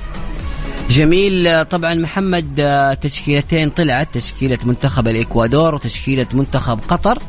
[0.89, 1.65] جميل.
[1.65, 7.19] طبعا محمد آه، تشكيلتين طلعت تشكيلة منتخب الإكوادور وتشكيلة منتخب قطر.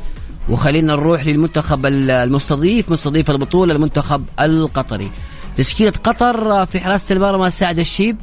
[0.50, 5.10] وخلينا نروح للمنتخب المستضيف مستضيف البطولة المنتخب القطري.
[5.56, 8.16] تشكيلة قطر في حراسة المرمى سعد الشيب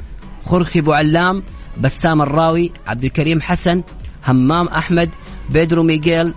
[0.46, 1.44] خوخي بوعلام
[1.82, 3.84] بسام الراوي عبد الكريم حسن
[4.28, 5.10] همام أحمد
[5.50, 6.34] بيدرو ميغيل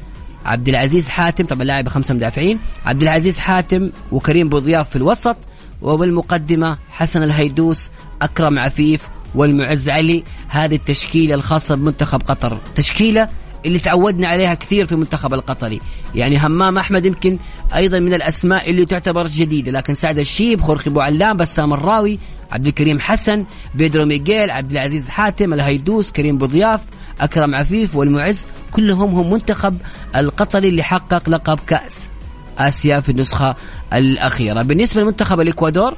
[0.47, 5.37] عبد العزيز حاتم طبعا لاعب خمسة مدافعين عبد العزيز حاتم وكريم بوضياف في الوسط
[5.83, 7.91] وبالمقدمة حسن الهيدوس
[8.23, 10.25] أكرم عفيف والمعز علي.
[10.49, 12.59] هذه التشكيلة الخاصة بمنتخب قطر.
[12.75, 13.29] تشكيلة
[13.67, 15.81] اللي تعودنا عليها كثير في المنتخب القطري.
[16.15, 17.39] يعني همام أحمد يمكن
[17.75, 19.73] أيضا من الأسماء اللي تعتبر جديدة.
[19.73, 22.19] لكن سعد الشيب خوخي بوعلام بسام الراوي
[22.53, 23.45] عبد الكريم حسن
[23.75, 26.81] بيدرو ميغيل عبد العزيز حاتم الهيدوس كريم بوضياف
[27.21, 29.77] أكرم عفيف والمعز كلهم هم منتخب
[30.17, 32.11] القطري اللي حقق لقب كأس
[32.59, 33.55] آسيا في النسخة
[33.93, 34.63] الأخيرة.
[34.63, 35.97] بالنسبة لمنتخب الإكوادور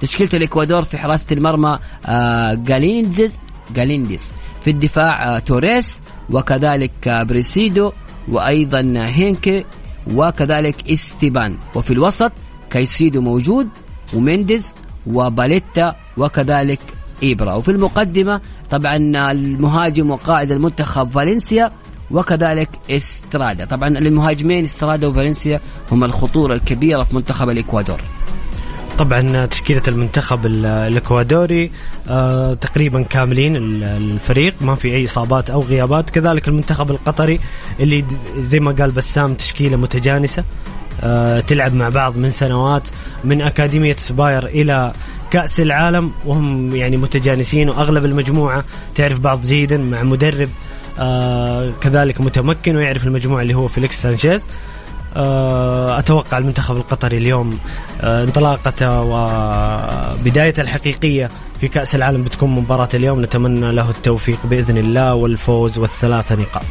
[0.00, 3.32] تشكيلة الإكوادور في حراسة المرمى آه جاليندز
[3.74, 4.28] جالينديز.
[4.64, 6.01] في الدفاع آه توريس
[6.32, 7.92] وكذلك بريسيادو
[8.28, 9.64] وأيضا هينكابي
[10.14, 11.58] وكذلك إستوبينيان.
[11.74, 12.32] وفي الوسط
[12.70, 13.68] كايسيدو موجود
[14.14, 14.72] ومينديز
[15.06, 16.80] وبلاتا وكذلك
[17.24, 18.40] إيبارا وفي المقدمة
[18.70, 18.96] طبعا
[19.32, 21.72] المهاجم وقائد المنتخب فالنسيا
[22.10, 23.64] وكذلك إسترادا.
[23.64, 25.60] طبعا المهاجمين إسترادا وفالنسيا
[25.92, 28.00] هم الخطورة الكبيرة في منتخب الإكوادور.
[28.98, 31.70] طبعا تشكيلة المنتخب ال- الإكوادوري
[32.08, 36.10] آه تقريبا كاملين ال- الفريق ما في أي إصابات أو غيابات.
[36.10, 37.40] كذلك المنتخب القطري
[37.80, 38.04] اللي
[38.36, 40.44] زي ما قال بسام تشكيلة متجانسة
[41.02, 42.88] آه تلعب مع بعض من سنوات
[43.24, 44.92] من أكاديمية سباير إلى
[45.30, 46.12] كأس العالم.
[46.24, 50.48] وهم يعني متجانسين وأغلب المجموعة تعرف بعض جيدا مع مدرب
[50.98, 54.42] آه كذلك متمكن ويعرف المجموعة اللي هو فيليكس سانشيز.
[54.42, 54.46] آه،
[55.98, 57.58] أتوقع المنتخب القطري اليوم
[58.00, 63.22] آه، انطلاقته وبدايته الحقيقية في كأس العالم بتكون مباراة اليوم.
[63.22, 66.64] نتمنى له التوفيق بإذن الله والفوز والثلاثه نقاط.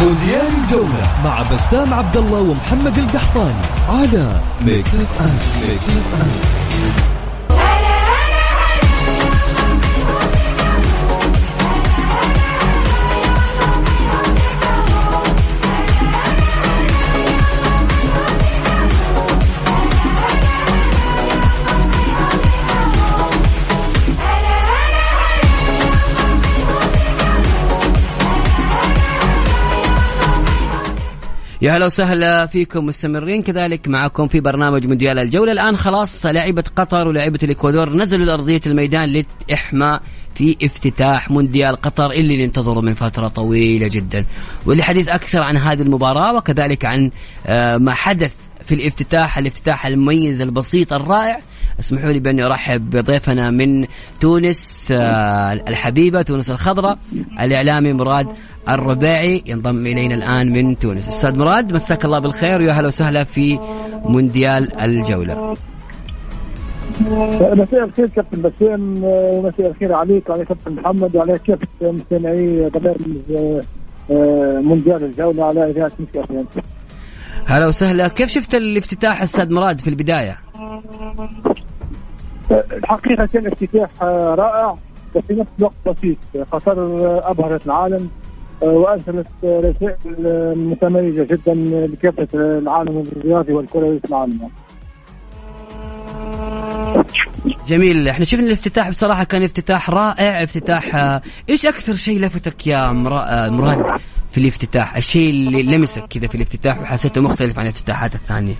[0.00, 7.13] مونديال الجولة مع بسام عبد الله ومحمد القحطاني على Mix FM Mix FM
[31.64, 35.52] يا هلا وسهلا فيكم مستمرين كذلك معكم في برنامج مونديال الجولة.
[35.52, 37.96] الآن خلاص لاعبة قطر ولاعبة الإكوادور.
[37.96, 40.02] نزلوا لأرضية الميدان للإحماء
[40.34, 44.26] في افتتاح مونديال قطر اللي ننتظره من فترة طويلة جدا.
[44.66, 47.10] والحديث أكثر عن هذه المباراة وكذلك عن
[47.46, 51.40] آه، ما حدث في الافتتاح الافتتاح المميز البسيط الرائع.
[51.80, 53.86] اسمحوا لي بأني أرحب بضيفنا من
[54.20, 56.98] تونس آه، الحبيبة تونس الخضراء
[57.40, 58.26] الإعلامي مراد
[58.68, 61.08] الرباعي ينضم إلينا الآن من تونس.
[61.08, 63.58] أستاذ مراد مساك الله بالخير ويا هلا وسهلا في
[64.04, 65.54] مونديال الجولة.
[67.40, 72.98] مساء الخير كابتن بسام ومساء الخير عليك وعلى كابتن محمد وعلى كافة مستمعي برنامج
[74.64, 76.44] مونديال الجولة على إف إم.
[77.46, 78.08] هلا وسهلا.
[78.08, 80.38] كيف شفت الافتتاح أستاذ مراد في البداية؟
[82.50, 84.76] الحقيقة كان افتتاح آه، رائع
[85.14, 86.16] وفي نفس الوقت بسيط.
[86.52, 86.98] قطر
[87.30, 88.08] أبهرت العالم
[88.62, 91.54] آه، وأرسلت آه، رسائل متميزة جدا
[91.86, 94.50] لكافة العالم الرياضي والكروي في العالم
[97.66, 98.08] جميل.
[98.08, 102.92] إحنا شفنا الافتتاح بصراحة كان افتتاح رائع افتتاح آه، إيش أكثر شيء لفتك يا آه،
[103.50, 103.84] مراد
[104.30, 108.54] في الافتتاح؟ الشيء اللي لمسك كذا في الافتتاح وحسيته مختلف عن الافتتاحات الثانية؟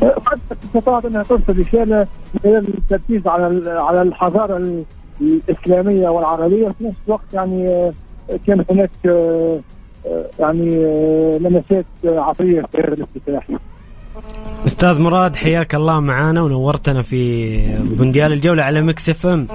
[0.00, 2.06] قد استطاعت أنها ترسل رساله
[2.44, 4.84] من التركيز على على الحضارة ال-
[5.20, 6.68] الإسلامية والعربية.
[6.68, 7.92] في نفس الوقت يعني آه،
[8.46, 8.90] كانت هناك
[10.40, 10.68] يعني
[11.38, 13.46] لمسات قطرية في هذا الافتتاح.
[14.66, 17.56] أستاذ مراد حياك الله معانا ونورتنا في
[17.98, 19.46] مونديال الجولة على Mix FM.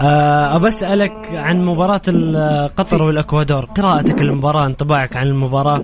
[0.00, 3.64] آه، أسألك عن مباراة ال- قطر والأكوادور.
[3.64, 5.82] قراءتك للمباراة انطباعك عن المباراة.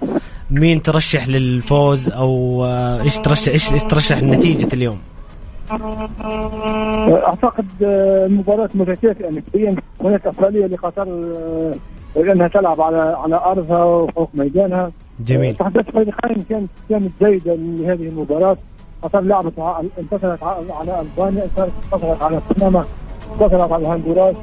[0.51, 4.99] مين ترشح للفوز أو آه، إيش ترشح إيش إيش ترشح نتيجه اليوم؟
[7.27, 11.07] أعتقد آه، المباراه متكافئه نسبيا هناك افضليه لقطر
[12.17, 14.93] آه، لأنها تلعب على على أرضها وفوق ميدانها.
[15.21, 15.55] جميل.
[15.55, 18.57] تحدث فريقين كانت كانت جيده لهذه المباراة.
[19.03, 19.59] قطر لعبت
[19.99, 22.85] انتصرت على ألبانيا انتصرت على بنما
[23.33, 24.37] انتصرت على هندوراس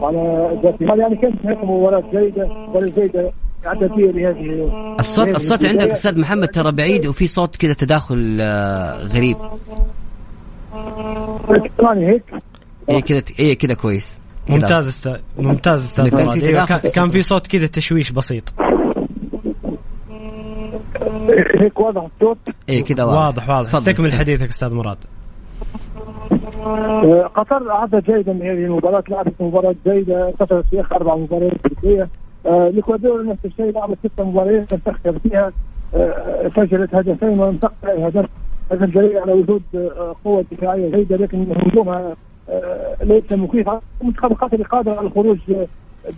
[0.00, 3.32] وعلى جواتيمالا يعني كانت هناك مباراة جيدة مباراة جيدة
[5.00, 5.64] الصوت لهذه الصوت.
[5.64, 9.36] عندك أستاذ محمد ترى بعيد وفي صوت كذا تداخل آه، غريب.
[11.78, 12.22] ثاني هيك؟
[12.88, 14.21] إيه كذا إيه كذا كويس.
[14.50, 17.12] ممتاز أستاذ ممتاز أستاذ كان في مراد أيوة، كان- في كان الصوت.
[17.16, 18.54] في صوت كذا تشويش بسيط.
[21.60, 23.48] هيك واضح الصوت؟ إيه كذا واضح.
[23.48, 24.18] واضح تفضل استكمل أستاذ.
[24.20, 24.96] حديثك أستاذ مراد.
[26.66, 31.52] آه، قطر أعدت جيدا لهذه المباراة لعبت مباراة جيدة انتصرت في آخر أربع مباريات
[31.84, 32.08] ودية
[32.46, 35.52] آه، الإكوادور نفس الشيء لعبت ست مباريات لم تخسر فيها.
[35.94, 38.26] آه، سجلت هدفين ولم تقطع هدف
[38.72, 42.16] هذا دليل على وجود آه، قوة دفاعية جيدة لكن هجومها
[43.02, 43.68] ليس مخيف
[44.02, 45.66] منتخب قطر قادر على الخروج آه،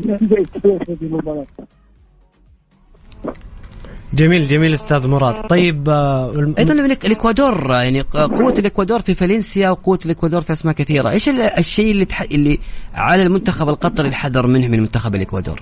[0.01, 1.47] بنتيجة إيجابية في هذه المباراة.
[4.15, 5.47] جميل جميل أستاذ مراد.
[5.47, 10.75] طيب آه، الم- أيضا من الإكوادور يعني قوة الإكوادور في فالنسيا وقوة الإكوادور في أسماء
[10.75, 12.21] كثيرة، إيش ال- الشيء اللي تح...
[12.23, 12.59] اللي
[12.95, 15.61] على المنتخب القطري الحذر منه من منتخب الإكوادور؟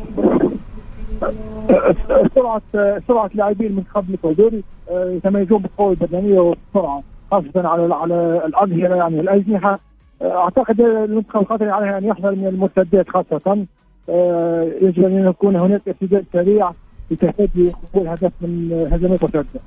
[1.23, 1.95] آه،
[2.35, 8.95] سرعة آه، سرعة لاعبي المنتخب الإكوادوري آه، يتميزون بالقوة البدنية والسرعة خاصة على على الأظهرة
[8.97, 9.81] يعني الأجنحة.
[10.23, 13.67] أعتقد المنتخب القطري عليه أن يحذر من المرتدات خاصة.
[14.09, 16.73] آه، يجب أن يكون هناك ارتداد سريع
[17.11, 19.61] لتفادي قبول هدف من هجمات مرتدة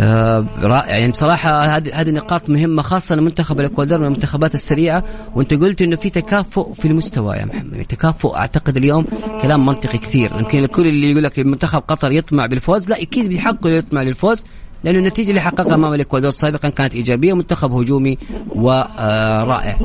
[0.00, 5.04] آه رائع يعني بصراحة هذه هذه نقاط مهمة خاصة منتخب الإكوادور من المنتخبات السريعة.
[5.34, 7.72] وأنت قلت إنه في تكافؤ في المستوى يا محمد.
[7.72, 9.04] يعني تكافؤ أعتقد اليوم
[9.42, 10.30] كلام منطقي كثير.
[10.38, 14.46] يمكن الكل اللي يقول لك منتخب قطر يطمع بالفوز لا أكيد بيحقق يطمع للفوز.
[14.84, 18.18] لأنه النتيجة اللي حققها أمام الإكوادور سابقا كانت إيجابية ومنتخب هجومي
[18.54, 19.76] ورائع.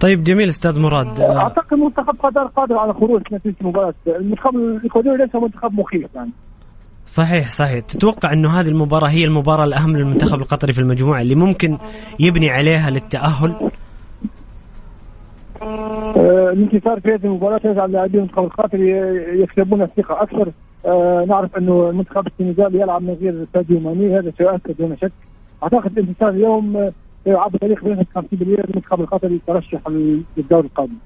[0.00, 1.20] طيب جميل أستاذ مراد.
[1.20, 6.30] أعتقد منتخب قطر قادر على خروج نتيجة المباراة المنتخب الإكوادوري ليس منتخب مخيف يعني.
[7.06, 7.80] صحيح صحيح.
[7.80, 11.78] تتوقع إنه هذه المباراة هي المباراة الأهم للمنتخب القطري في المجموعة اللي ممكن
[12.20, 13.70] يبني عليها للتأهل؟
[16.52, 18.90] الانتصار في هذه المباراة يجعل لاعبي المنتخب القطري
[19.42, 20.52] يكسبون الثقة أكثر.
[20.86, 25.12] آه، نعرف أنه المنتخب السنغالي يلعب من غير ساديو ماني هذا سيؤثر دون شك.
[25.62, 26.92] أعتقد الانتصار اليوم آه،
[27.26, 29.80] يلعب تاريخ بنسبة 50% المنتخب القطري يترشح
[30.36, 30.96] للدور القادم.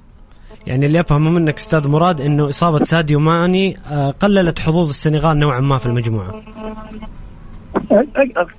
[0.66, 5.60] يعني اللي افهمه منك أستاذ مراد أنه إصابة ساديو ماني آه، قللت حظوظ السنغال نوعا
[5.60, 6.42] ما في المجموعة.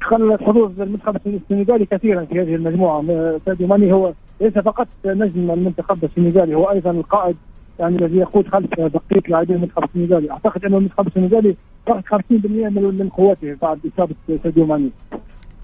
[0.02, 3.04] خلت حظوظ المنتخب السنغالي كثيرا في هذه المجموعة.
[3.10, 7.36] آه، ساديو ماني هو ليس فقط نجم المنتخب السنغالي هو أيضا القائد
[7.80, 10.32] يعني الذي يقود خلف بقية لاعبي المنتخب السنغالي.
[10.32, 14.90] أعتقد أن المنتخب السنغالي فقط 50% من قوته بعد إصابة ساديو ماني.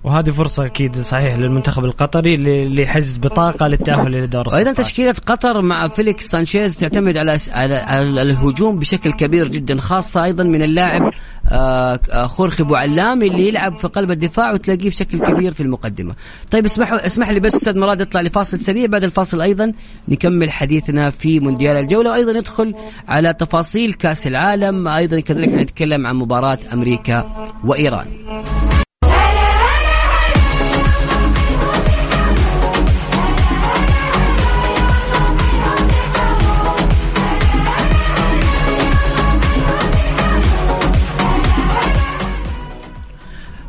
[0.06, 4.84] وهذه فرصة أكيد صحيح للمنتخب القطري ل- لحجز بطاقة للتأهل إلى دور وأيضا 16.
[4.84, 10.44] تشكيلة قطر مع فيليكس سانشيز تعتمد على على, على الهجوم بشكل كبير جدا خاصة أيضا
[10.44, 11.02] من اللاعب
[11.48, 16.16] آه، آه، خورخي بوعلام اللي يلعب في قلب الدفاع وتلاقيه بشكل كبير في المقدمة.
[16.52, 19.72] طيب اسمحوا اسمح لي بس أستاذ مراد اطلع لفاصل سريع بعد الفاصل أيضا
[20.08, 22.74] نكمل حديثنا في مونديال الجولة وأيضا ندخل
[23.08, 28.06] على تفاصيل كأس العالم أيضا كذلك نتكلم عن مباراة أمريكا وإيران.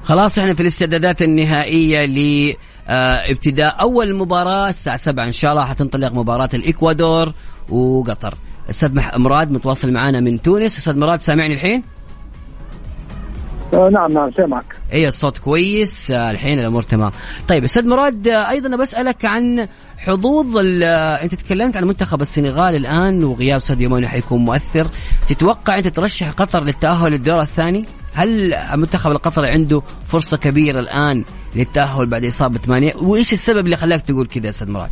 [0.07, 2.07] خلاص إحنا في الاستعدادات النهائية
[2.89, 5.65] لابتداء أول مباراة الساعة 7 إن شاء الله.
[5.65, 7.33] حتنطلق مباراة الإكوادور
[7.69, 8.35] وقطر.
[8.71, 10.79] أستاذ مراد متواصل معنا من تونس.
[10.79, 11.83] أستاذ مراد سامعني الحين؟
[13.75, 14.77] آه نعم نعم سامعك.
[14.93, 16.11] اي الصوت كويس.
[16.11, 17.13] آه، الحين الأمور تمام.
[17.49, 23.25] طيب أستاذ مراد آه، أيضا بسالك عن حظوظ آه، أنت تكلمت عن منتخب السنغال الآن
[23.25, 24.87] وغياب ساديو ماني حيكون مؤثر.
[25.29, 27.85] تتوقع أنت ترشح قطر للتأهل للدور الثاني؟
[28.17, 31.25] هل المنتخب القطري عنده فرصة كبيرة الآن
[31.57, 34.91] للتأهل بعد إصابة ماني وإيش السبب اللي خلاك تقول كذا أستاذ مراد؟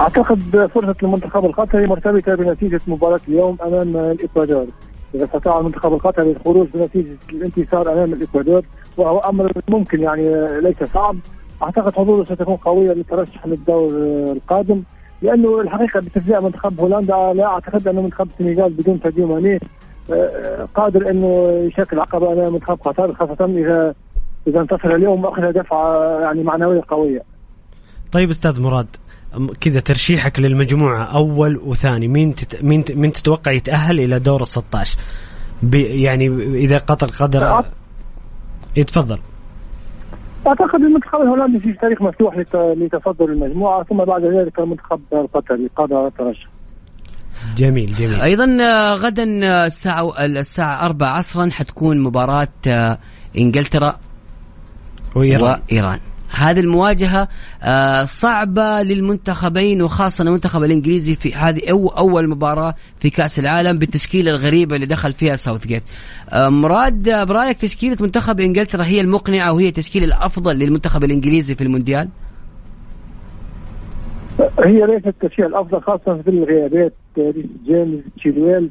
[0.00, 4.66] أعتقد فرصة المنتخب القطري مرتبطة بنتيجة مباراة اليوم أمام الإكوادور.
[5.14, 8.62] إذا استطاع المنتخب القطري الخروج بنتيجة الانتصار أمام الإكوادور
[8.96, 11.16] وهو أمر ممكن يعني ليس صعب
[11.62, 13.90] أعتقد حظوظه ستكون قوية للترشح للدور
[14.32, 14.82] القادم.
[15.22, 19.60] لأنه الحقيقة بتشجيع منتخب هولندا لا أعتقد انه منتخب السنغال بدون ساديو ماني
[20.74, 23.94] قادر إنه يشكل عقبة أمام منتخب قطر خاصة اذا
[24.46, 27.22] إذا انتصر اليوم وأخذ دفعة يعني معنوية قوية.
[28.12, 28.86] طيب أستاذ مراد
[29.60, 32.64] كذا ترشيحك للمجموعة أول وثاني مين تت...
[32.64, 32.92] مين ت...
[32.92, 34.98] مين تتوقع يتأهل إلى دور ال 16
[35.62, 35.74] ب...
[35.74, 37.64] يعني إذا قطر قدر
[38.76, 39.18] يتفضل.
[40.46, 45.96] أعتقد المنتخب الهولندي في تاريخ مفتوح لت- لتصدر المجموعة ثم بعد ذلك المنتخب القطري قادر
[45.96, 46.46] على الترشح.
[47.56, 48.20] جميل جميل.
[48.20, 52.98] أيضا آه، غدا آه، الساعة الساعة 4 عصرا حتكون مباراة آه،
[53.38, 53.98] إنجلترا
[55.14, 55.60] وإيران.
[55.70, 56.00] وإيران.
[56.32, 57.28] هذه المواجهة
[57.62, 64.30] آه، صعبة للمنتخبين وخاصة المنتخب الإنجليزي في هذه أو أول مباراة في كأس العالم بالتشكيلة
[64.30, 65.82] الغريبة اللي دخل فيها ساوث جيت
[66.34, 72.08] مراد برأيك تشكيلة منتخب إنجلترا هي المقنعة وهي التشكيلة الأفضل للمنتخب الإنجليزي في المونديال؟
[74.40, 76.92] هي ليست التشكيله الأفضل خاصة في الغيابات
[77.66, 78.70] جيمس تشيلويل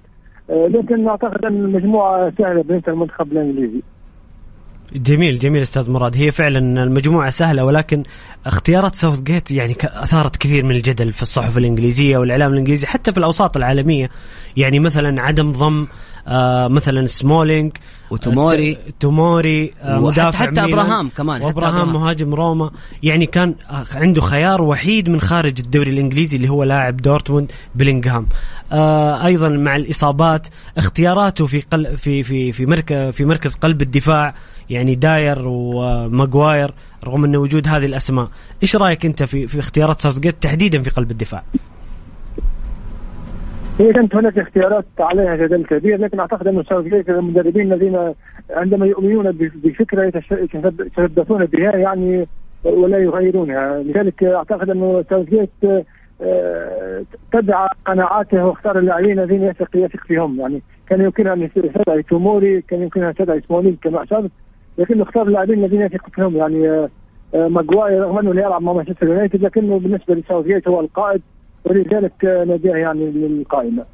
[0.49, 3.81] آه، لكن أعتقد أن المجموعه سهلة بالنسبة للمنتخب الإنجليزي.
[4.95, 6.17] جميل جميل أستاذ مراد.
[6.17, 8.03] هي فعلا المجموعة سهلة ولكن
[8.45, 13.17] اختيارات ساوث جيت يعني أثارت كثير من الجدل في الصحف الإنجليزية والإعلام الإنجليزي حتى في
[13.17, 14.09] الأوساط العالمية.
[14.57, 15.87] يعني مثلا عدم ضم
[16.27, 17.71] آه مثلا سمولينج
[18.11, 18.77] وتوموري.
[18.99, 21.93] توموري آه وحتى- مدافع حتى ميلان، أبراهام كمان، وأبراهام أبراهام.
[21.93, 22.71] مهاجم روما
[23.03, 28.27] يعني كان آه، عنده خيار وحيد من خارج الدوري الإنجليزي اللي هو لاعب دورتموند بيلينغهام
[28.71, 30.47] آه أيضا مع الإصابات
[30.77, 34.33] اختياراته في قل في في في مركز في مركز قلب الدفاع
[34.69, 36.73] يعني داير وماجواير
[37.05, 38.27] رغم أنه وجود هذه الأسماء
[38.63, 41.43] إيش رأيك أنت في في اختيارات ساوثجيت تحديدا في قلب الدفاع
[43.81, 48.13] هي كانت هناك اختيارات عليها جدل كبير لكن أعتقد أن ساوثجيت المدربين الذين
[48.49, 49.31] عندما يؤمنون
[49.63, 50.31] بفكرة يتش-
[50.79, 52.27] يتشبثون بها يعني
[52.63, 53.83] ولا يغيرونها.
[53.83, 55.49] لذلك أعتقد انه ساوثجيت
[56.23, 57.03] آه،
[57.33, 60.39] تبع قناعاته واختار اللاعبين الذين يثق يثق فيهم.
[60.39, 64.31] يعني كان يمكنها أن يستدعي توموري كان يمكنها أن يستدعي سمولينج كما اشرت
[64.77, 66.35] لكنه اختار اللاعبين الذين يثق فيهم.
[66.37, 66.89] يعني آه،
[67.35, 71.21] آه، ماجواير رغم أنه يلعب مع مانشستر يونايتد لكنه بالنسبة لساوثجيت هو القائد.
[71.65, 73.85] ولذلك ناداه يعني للقائمة.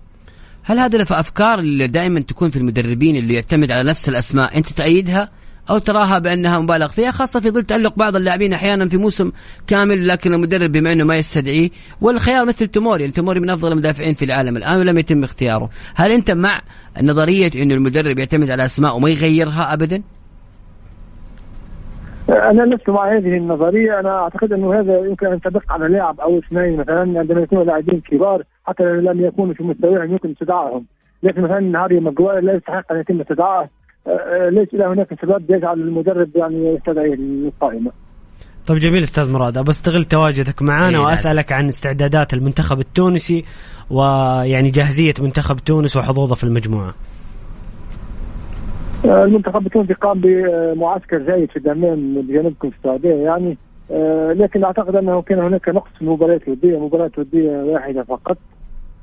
[0.64, 4.70] هل هذا في أفكار اللي دائما تكون في المدربين اللي يعتمد على نفس الأسماء أنت
[4.70, 5.30] تأيدها
[5.70, 9.32] أو تراها بأنها مبالغ فيها؟ خاصة في ظل تألق بعض اللاعبين أحيانا في موسم
[9.68, 11.70] كامل لكن المدرب بما أنه ما يستدعيه
[12.02, 15.70] والخيار مثل توموري يعني توموري من أفضل المدافعين في العالم الآن ولم يتم اختياره.
[15.96, 16.62] هل أنت مع
[17.02, 20.04] نظرية أنه المدرب يعتمد على أسماء وما يغيرها أبدا؟
[22.30, 24.00] أنا لست مع هذه النظرية.
[24.00, 28.02] أنا أعتقد أنه هذا يمكن أن ينطبق على لاعب أو اثنين مثلا عندما يكونوا لاعبين
[28.02, 30.86] كبار حتى لو لم يكونوا في مستواهم يمكن استدعائهم
[31.24, 33.70] لكن مثلا هاري ماجواير لا يستحق ان يتم استدعائه
[34.08, 37.92] آه، آه، ليس له هناك سبب يجعل المدرب يعني يستدعي القائمه
[38.68, 39.58] طيب جميل أستاذ مراد.
[39.58, 43.46] ابى أستغل تواجدك معنا إيه، وأسألك عن استعدادات المنتخب التونسي
[43.90, 46.94] ويعني جاهزية منتخب تونس وحظوظه في المجموعة.
[49.06, 53.58] المنتخب التونسي قام بمعسكر جيد في الدمام بجانبكم في السعودية يعني
[53.92, 58.38] آه، لكن أعتقد أنه كان هناك نقص في المباريات الودية مباراة ودية واحدة فقط.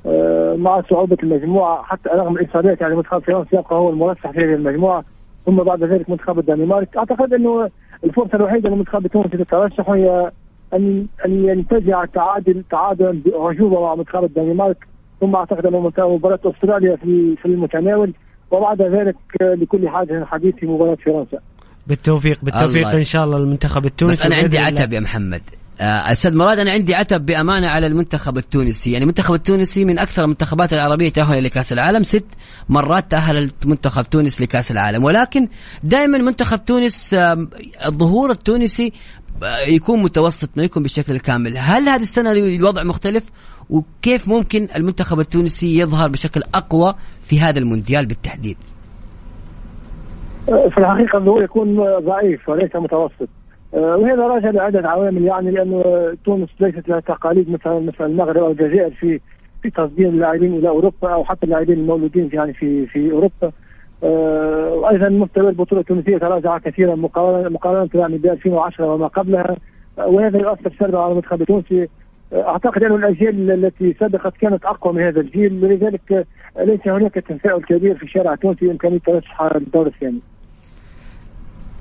[0.06, 4.54] آه، مع صعوبة المجموعة حتى رغم الإصابات يعني منتخب فرنسا يبقى هو المرشح في هذه
[4.54, 5.04] المجموعة
[5.46, 6.96] ثم بعد ذلك منتخب الدنمارك.
[6.96, 7.70] أعتقد أنه
[8.04, 10.30] الفرصة الوحيدة للمنتخب التونسي للترشح هي
[10.74, 14.86] ان أن ينتزع تعادل تعادل باعجوبه مع منتخب الدنمارك
[15.20, 18.12] ثم أعتقد أنه مباراة أستراليا في في المتناول.
[18.50, 21.38] وبعد ذلك لكل حاجة حديث في مباراة فرنسا.
[21.86, 22.98] بالتوفيق بالتوفيق الله.
[22.98, 24.16] إن شاء الله المنتخب التونسي.
[24.16, 25.42] بس أنا عندي عتب يا محمد.
[25.80, 28.92] آه، أستاذ مراد أنا عندي عتب بأمانة على المنتخب التونسي.
[28.92, 32.24] يعني المنتخب التونسي من أكثر المنتخبات العربية تاهلا لكاس العالم ست
[32.68, 35.04] مرات تأهل منتخب تونس لكأس العالم.
[35.04, 35.48] ولكن
[35.82, 37.14] دائما منتخب تونس
[37.86, 38.92] الظهور التونسي
[39.68, 41.56] يكون متوسط ما يكون بالشكل الكامل.
[41.56, 43.30] هل هذه السنة الوضع مختلف؟
[43.70, 48.56] وكيف ممكن المنتخب التونسي يظهر بشكل أقوى في هذا المونديال بالتحديد؟
[50.46, 53.28] في الحقيقة الظهور يكون ضعيف وليس متوسط.
[53.74, 55.82] آه، وهذا راجع لعده عوامل يعني لأنه
[56.24, 59.20] تونس ليست لها تقاليد مثلا مثل المغرب أو الجزائر في
[59.62, 63.46] في تصدير اللاعبين إلى أوروبا أو حتى اللاعبين المولودين يعني في في أوروبا.
[63.46, 63.52] آه،
[64.02, 69.56] وأيضا مستوى البطولة التونسية تراجع كثيرا مقارنه مقارنة يعني ب 2010 وما قبلها.
[69.98, 71.88] آه، وهذا يؤثر سلبا على المنتخب التونسي.
[72.32, 75.64] آه، أعتقد أن الأجيال التي سبقت كانت أقوى من هذا الجيل.
[75.64, 76.26] ولذلك
[76.56, 80.20] آه، ليس هناك تفاؤل كبير في الشارع التونسي بإمكانية ترشح الدور الثاني.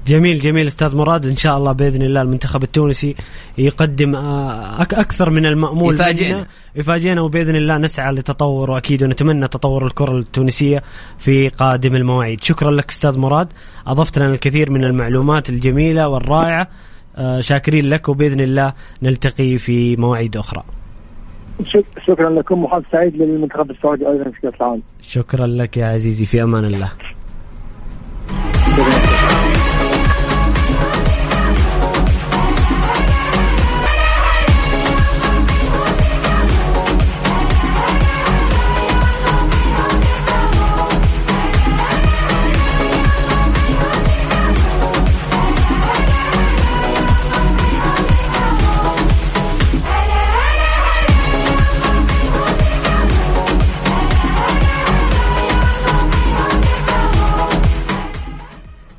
[0.08, 1.26] جميل جميل أستاذ مراد.
[1.26, 3.16] إن شاء الله بإذن الله المنتخب التونسي
[3.58, 6.46] يقدم آه، أكثر من المأمول يفاجئنا.
[6.76, 10.84] يفاجئنا وبإذن الله نسعى لتطور وأكيد ونتمنى تطور الكرة التونسية
[11.18, 12.42] في قادم المواعيد.
[12.44, 13.48] شكرا لك أستاذ مراد.
[13.88, 16.68] اضفت لنا الكثير من المعلومات الجميلة والرائعة.
[17.18, 18.74] آه، شاكرين لك وبإذن الله
[19.04, 20.64] نلتقي في مواعيد أخرى.
[21.66, 24.24] شك- شكرا لكم وحظ سعيد للمنتخب السعودي أيضا.
[24.24, 26.90] في كاس العالم شكرا لك يا عزيزي في أمان الله.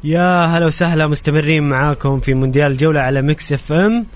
[0.05, 4.07] يا هلا وسهلا مستمرين معاكم في مونديال الجولة على Mix FM.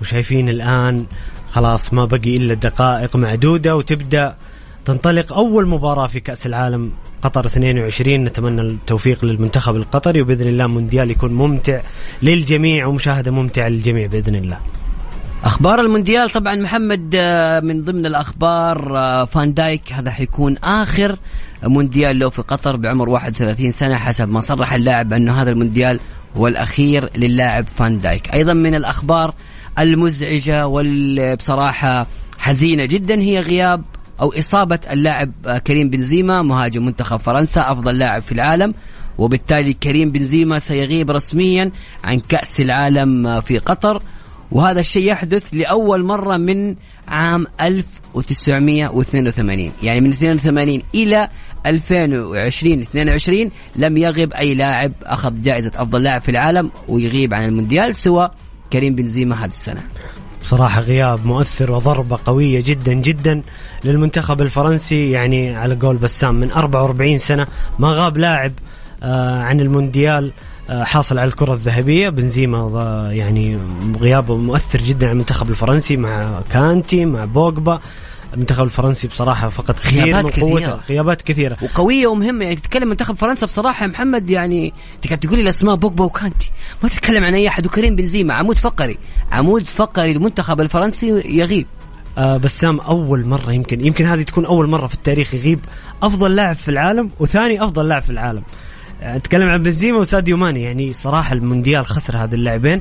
[0.00, 1.04] وشايفين الآن
[1.50, 4.34] خلاص ما بقي إلا دقائق معدودة وتبدأ
[4.84, 6.92] تنطلق أول مباراة في كأس العالم
[7.22, 11.80] قطر 22 نتمنى التوفيق للمنتخب القطري وبإذن الله مونديال يكون ممتع
[12.22, 14.58] للجميع ومشاهدة ممتعة للجميع بإذن الله.
[15.44, 21.16] أخبار المونديال طبعا محمد آه، من ضمن الأخبار آه، فان دايك هذا حيكون آخر
[21.66, 26.00] مونديال له في قطر بعمر 31 سنة حسب ما صرح اللاعب أنه هذا المونديال
[26.36, 28.34] هو الأخير للاعب فان دايك.
[28.34, 29.34] أيضا من الأخبار
[29.78, 32.06] المزعجة والبصراحة
[32.38, 33.84] حزينة جدا هي غياب
[34.20, 35.32] أو إصابة اللاعب
[35.66, 38.74] كريم بنزيما مهاجم منتخب فرنسا أفضل لاعب في العالم.
[39.18, 41.70] وبالتالي كريم بنزيما سيغيب رسميا
[42.04, 44.02] عن كأس العالم في قطر.
[44.50, 46.76] وهذا الشيء يحدث لأول مرة من
[47.08, 51.28] عام 1982 يعني من 82 إلى
[51.66, 57.96] 2020 22 لم يغب أي لاعب أخذ جائزة أفضل لاعب في العالم ويغيب عن المونديال
[57.96, 58.30] سوى
[58.72, 59.80] كريم بنزيما هذه السنة.
[60.40, 63.42] بصراحة غياب مؤثر وضربة قوية جدا جدا
[63.84, 67.46] للمنتخب الفرنسي يعني على قول بسام من 44 سنة
[67.78, 68.52] ما غاب لاعب
[69.02, 70.32] آه، عن المونديال
[70.70, 72.08] آه، حاصل على الكرة الذهبية.
[72.08, 73.58] بنزيما يعني
[74.00, 77.80] غيابه مؤثر جدا على المنتخب الفرنسي مع كانتي مع بوجبا
[78.34, 80.46] المنتخب الفرنسي بصراحة فقد كثير من كثيرة.
[80.46, 81.56] قوته غيابات كثيرة.
[81.62, 82.44] وقوية ومهمة.
[82.44, 86.50] يعني تتكلم منتخب فرنسا بصراحة يا محمد يعني انت قاعد تقول لي الأسماء بوجبا وكانتي.
[86.82, 87.66] ما تتكلم عن أي أحد.
[87.66, 88.98] وكريم بنزيما عمود فقري.
[89.32, 91.66] عمود فقري المنتخب الفرنسي يغيب.
[92.18, 95.60] آه بسام أول مرة يمكن يمكن هذه تكون أول مرة في التاريخ يغيب
[96.02, 98.42] أفضل لاعب في العالم وثاني أفضل لاعب في العالم.
[99.02, 100.62] آه، نتكلم عن بنزيما وساديو ماني.
[100.62, 102.80] يعني صراحة المونديال خسر هذا اللاعبين.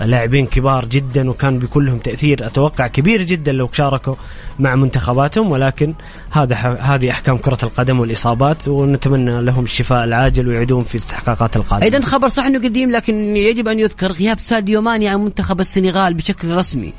[0.00, 2.46] لاعبين كبار جدا وكان بيكون لهم تأثير.
[2.46, 4.14] أتوقع كبير جدا لو شاركوا
[4.58, 5.94] مع منتخباتهم ولكن
[6.30, 11.84] هذا هذه أحكام كرة القدم والإصابات ونتمنى لهم الشفاء العاجل ويعودون في الاستحقاقات القادمة.
[11.84, 16.14] أيضا خبر صح إنه قديم لكن يجب أن يذكر غياب ساديو ماني عن منتخب السنغال
[16.14, 16.92] بشكل رسمي.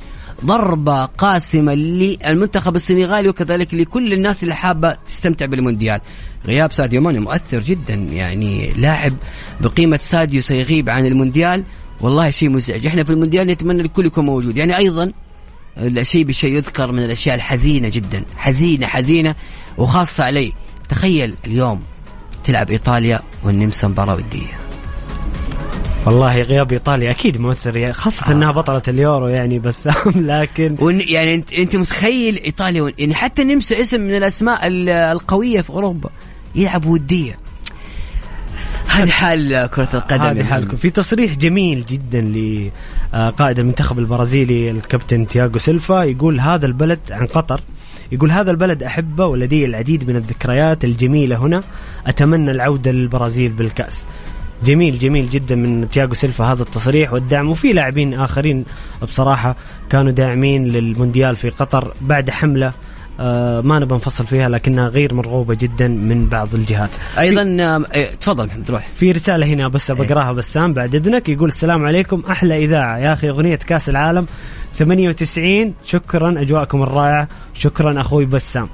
[0.46, 6.02] ضربة قاسمة للمنتخب السنغالي وكذلك لكل الناس اللي حابة تستمتع بالمونديال.
[6.48, 9.14] غياب ساديو ماني مؤثر جدا يعني لاعب
[9.62, 11.64] بقيمة ساديو سيغيب عن المونديال.
[12.02, 12.86] والله شيء مزعج.
[12.88, 14.58] إحنا في المونديال نتمنى الكل يكون موجود.
[14.58, 15.12] يعني أيضا
[15.78, 18.24] الشيء بشيء يذكر من الأشياء الحزينة جدا.
[18.38, 19.36] حزينة حزينة
[19.78, 20.54] وخاصة علي.
[20.90, 21.82] تخيل اليوم
[22.44, 24.60] تلعب إيطاليا والنمسا مباراة ودية.
[26.06, 27.78] والله غياب إيطاليا أكيد مؤثر.
[27.78, 32.94] يعني خاصة إنها بطلة اليورو يعني بسام لكن ون يعني انت أنت متخيل إيطاليا ون-
[33.00, 36.10] يعني حتى النمسا اسم من الأسماء ال- القوية في أوروبا.
[36.56, 37.38] يلعب ودية.
[38.90, 40.78] هذه حال كرة القدم هذه حالكم.
[40.78, 46.04] في تصريح جميل جدا لقائد المنتخب البرازيلي الكابتن تياغو سيلفا.
[46.04, 47.62] يقول هذا البلد عن قطر.
[48.12, 51.64] يقول هذا البلد أحبه ولدي العديد من الذكريات الجميلة هنا.
[52.08, 54.08] أتمنى العودة للبرازيل بالكأس.
[54.64, 57.50] جميل جميل جدا من تياغو سيلفا هذا التصريح والدعم.
[57.50, 58.66] وفي لاعبين آخرين
[59.02, 59.56] بصراحة
[59.90, 62.74] كانوا داعمين للمونديال في قطر بعد حملة آه،
[63.62, 66.90] ما نبى نفصل فيها لكنها غير مرغوبة جدا من بعض الجهات.
[67.20, 68.88] أيضا آه، إيه، تفضل محمد روح.
[68.96, 73.30] في رسالة هنا بس بقراها بسام بعد إذنك يقول السلام عليكم أحلى إذاعة يا أخي
[73.30, 74.26] أغنية كأس العالم
[74.74, 78.70] 98 شكرا أجواءكم الرائعة شكرا أخوي بسام.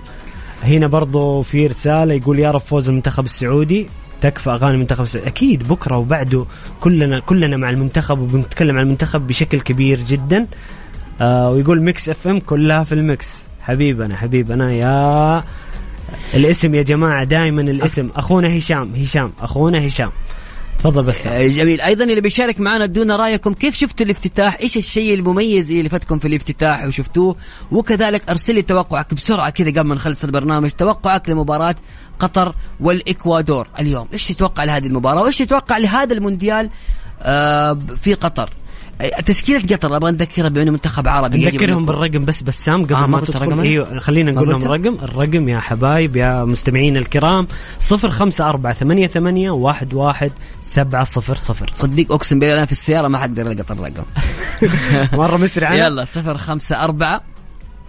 [0.64, 3.88] هنا برضو في رسالة يقول يا رب فوز المنتخب السعودي
[4.22, 5.28] تكفى أغاني المنتخب السعودي.
[5.28, 6.46] أكيد بكرة وبعده
[6.80, 10.48] كلنا كلنا مع المنتخب وبنتكلم عن المنتخب بشكل كبير جدا.
[11.22, 13.46] آه ويقول Mix FM كلها في ال Mix.
[13.66, 15.44] حبيبنا حبيبنا يا
[16.34, 18.10] الاسم يا جماعة دائما الاسم.
[18.16, 20.12] أخونا هشام هشام أخونا هشام.
[20.80, 21.28] تفضل بس.
[21.28, 21.82] آه، جميل.
[21.82, 26.28] أيضا اللي بيشارك معنا ادونا رأيكم كيف شفتوا الافتتاح؟ إيش الشيء المميز اللي فاتكم في
[26.28, 27.36] الافتتاح وشفتوه؟
[27.72, 30.70] وكذلك أرسل لي توقعك بسرعة كذا قبل ما نخلص البرنامج.
[30.70, 31.76] توقعك لمباراة
[32.20, 34.08] قطر والإكوادور اليوم.
[34.14, 36.70] إيش تتوقع لهذه المباراة؟ وإيش تتوقع لهذا المونديال
[37.22, 38.50] آه في قطر؟
[39.26, 43.60] تشكيلة قطر أبغى نذكرها بأنه منتخب عربي نذكرهم بالرقم بس بسام قبل آه، ما تدخل؟
[43.60, 47.48] إيوه خلينا نقول لهم؟ الرقم الرقم يا حبايب يا مستمعين الكرام
[47.92, 50.32] 054 88 11
[50.62, 51.04] 700
[51.74, 54.04] صدق أقسم بالله أنا في السيارة ما حد يلقط الرقم
[55.20, 55.74] مرة مسرع.
[55.74, 57.35] يلا صفر خمسة أربعة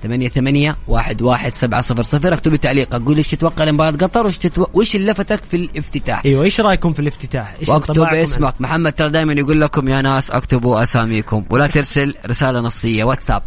[0.03, 2.33] ثمانية ثمانية واحد واحد سبعة صفر صفر.
[2.33, 4.67] اكتب لي تعليقك قول إيش تتوقع لمباراة قطر وإيش تتو...
[4.75, 8.61] وش اللي لفتك في الافتتاح؟ أيوه إيش رأيكم في الافتتاح؟ إيش واكتب اسمك.
[8.61, 11.45] محمد ترى دائما يقول لكم يا ناس أكتبوا أساميكم.
[11.51, 13.43] ولا ترسل رسالة نصية واتساب.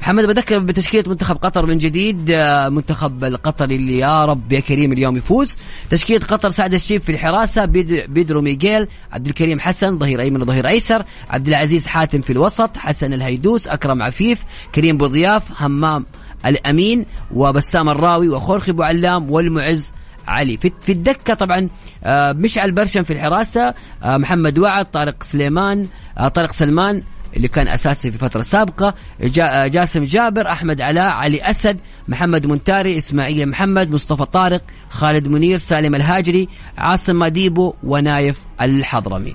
[0.00, 4.92] محمد بذكر بتشكيلة منتخب قطر من جديد آه، منتخب القطري اللي يا رب يا كريم
[4.92, 5.56] اليوم يفوز.
[5.90, 10.68] تشكيلة قطر سعد الشيب في الحراسة بيد- بيدرو ميغيل عبد الكريم حسن ظهير أيمن وظهير
[10.68, 14.44] أيسر عبد العزيز حاتم في الوسط حسن الهيدوس أكرم عفيف
[14.74, 16.06] كريم بوضياف همام
[16.46, 19.92] الأمين وبسام الراوي وخوخي بو علام والمعز
[20.28, 20.56] علي.
[20.56, 21.68] في, في الدكة طبعا
[22.04, 25.86] آه، مشعل برشم في الحراسة آه، محمد وعد طارق سليمان
[26.34, 27.02] طارق سلمان
[27.36, 31.78] اللي كان أساسي في الفترة السابقه جا- جاسم جابر أحمد علاء علي أسد
[32.08, 39.34] محمد منتاري إسماعيل محمد مصطفى طارق خالد منير سالم الهاجري عاصم ماديبو ونايف الحضرمي.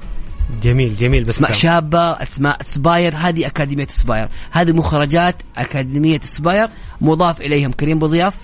[0.64, 4.28] جميل جميل بس أسماء شابة أسماء أسباير هذه أكاديمية أسباير.
[4.52, 6.68] هذه مخرجات أكاديمية أسباير
[7.02, 8.36] مضاف إليهم كريم بوضياف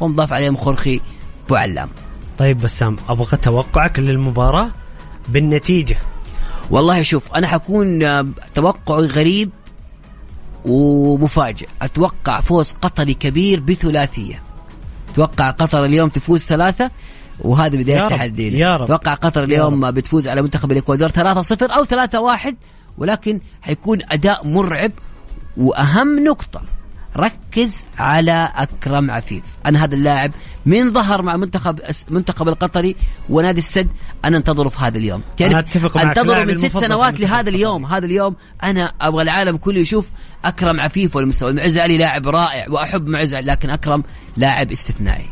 [0.00, 1.00] ومضاف عليهم خرخي
[1.48, 1.88] بوعلام
[2.38, 4.70] طيب بسام أبغى توقعك للمباراة
[5.28, 5.96] بالنتيجة.
[6.70, 9.50] والله شوف أنا حكون آه، توقعي غريب
[10.64, 11.68] ومفاجئ.
[11.82, 14.42] أتوقع فوز قطري كبير بثلاثية.
[15.12, 16.90] أتوقع قطر اليوم تفوز ثلاثة
[17.40, 18.82] وهذا بداية رب، يا رب.
[18.82, 21.12] أتوقع قطر اليوم بتفوز على منتخب الإكوادور 3-0
[21.62, 22.54] أو 3-1
[22.98, 24.92] ولكن حيكون أداء مرعب
[25.56, 26.62] وأهم نقطة
[27.16, 29.44] ركز على أكرم عفيف.
[29.66, 30.30] أنا هذا اللاعب
[30.66, 32.96] من ظهر مع منتخب منتخب القطري
[33.28, 33.88] ونادي السد.
[34.24, 35.22] أنا انتظره في هذا اليوم.
[35.40, 37.86] أنا أتفق معك، انتظره من ست سنوات لهذا اليوم.
[37.86, 40.10] هذا اليوم أنا أبغى العالم كله يشوف
[40.44, 41.50] أكرم عفيف والمستوى.
[41.50, 44.02] المعز علي لاعب رائع وأحب معز علي لكن أكرم
[44.36, 45.26] لاعب استثنائي.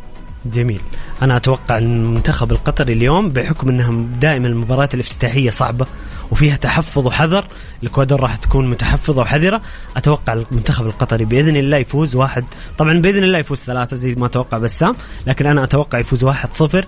[0.47, 0.80] جميل.
[1.22, 5.86] أنا أتوقع أن المنتخب القطري اليوم بحكم انها دائما المباريات الافتتاحية صعبة
[6.30, 7.45] وفيها تحفظ وحذر
[7.82, 9.62] الإكوادور راح تكون متحفظة وحذرة.
[9.97, 12.45] أتوقع المنتخب القطري بإذن الله يفوز واحد.
[12.78, 14.95] طبعا بإذن الله يفوز ثلاثة زي ما توقع بسام
[15.26, 16.86] لكن أنا أتوقع يفوز واحد صفر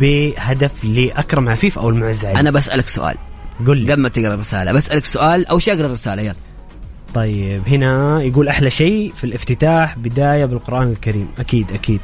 [0.00, 2.40] بهدف لأكرم عفيف أو المعز علي.
[2.40, 3.16] أنا بسألك سؤال.
[3.66, 3.92] قل لي.
[3.92, 6.34] قبل ما تقرأ الرسالة بسألك سؤال أو شيء أقرأ الرسالة يلا.
[7.14, 11.28] طيب هنا يقول أحلى شيء في الافتتاح بداية بالقرآن الكريم.
[11.38, 12.00] أكيد أكيد.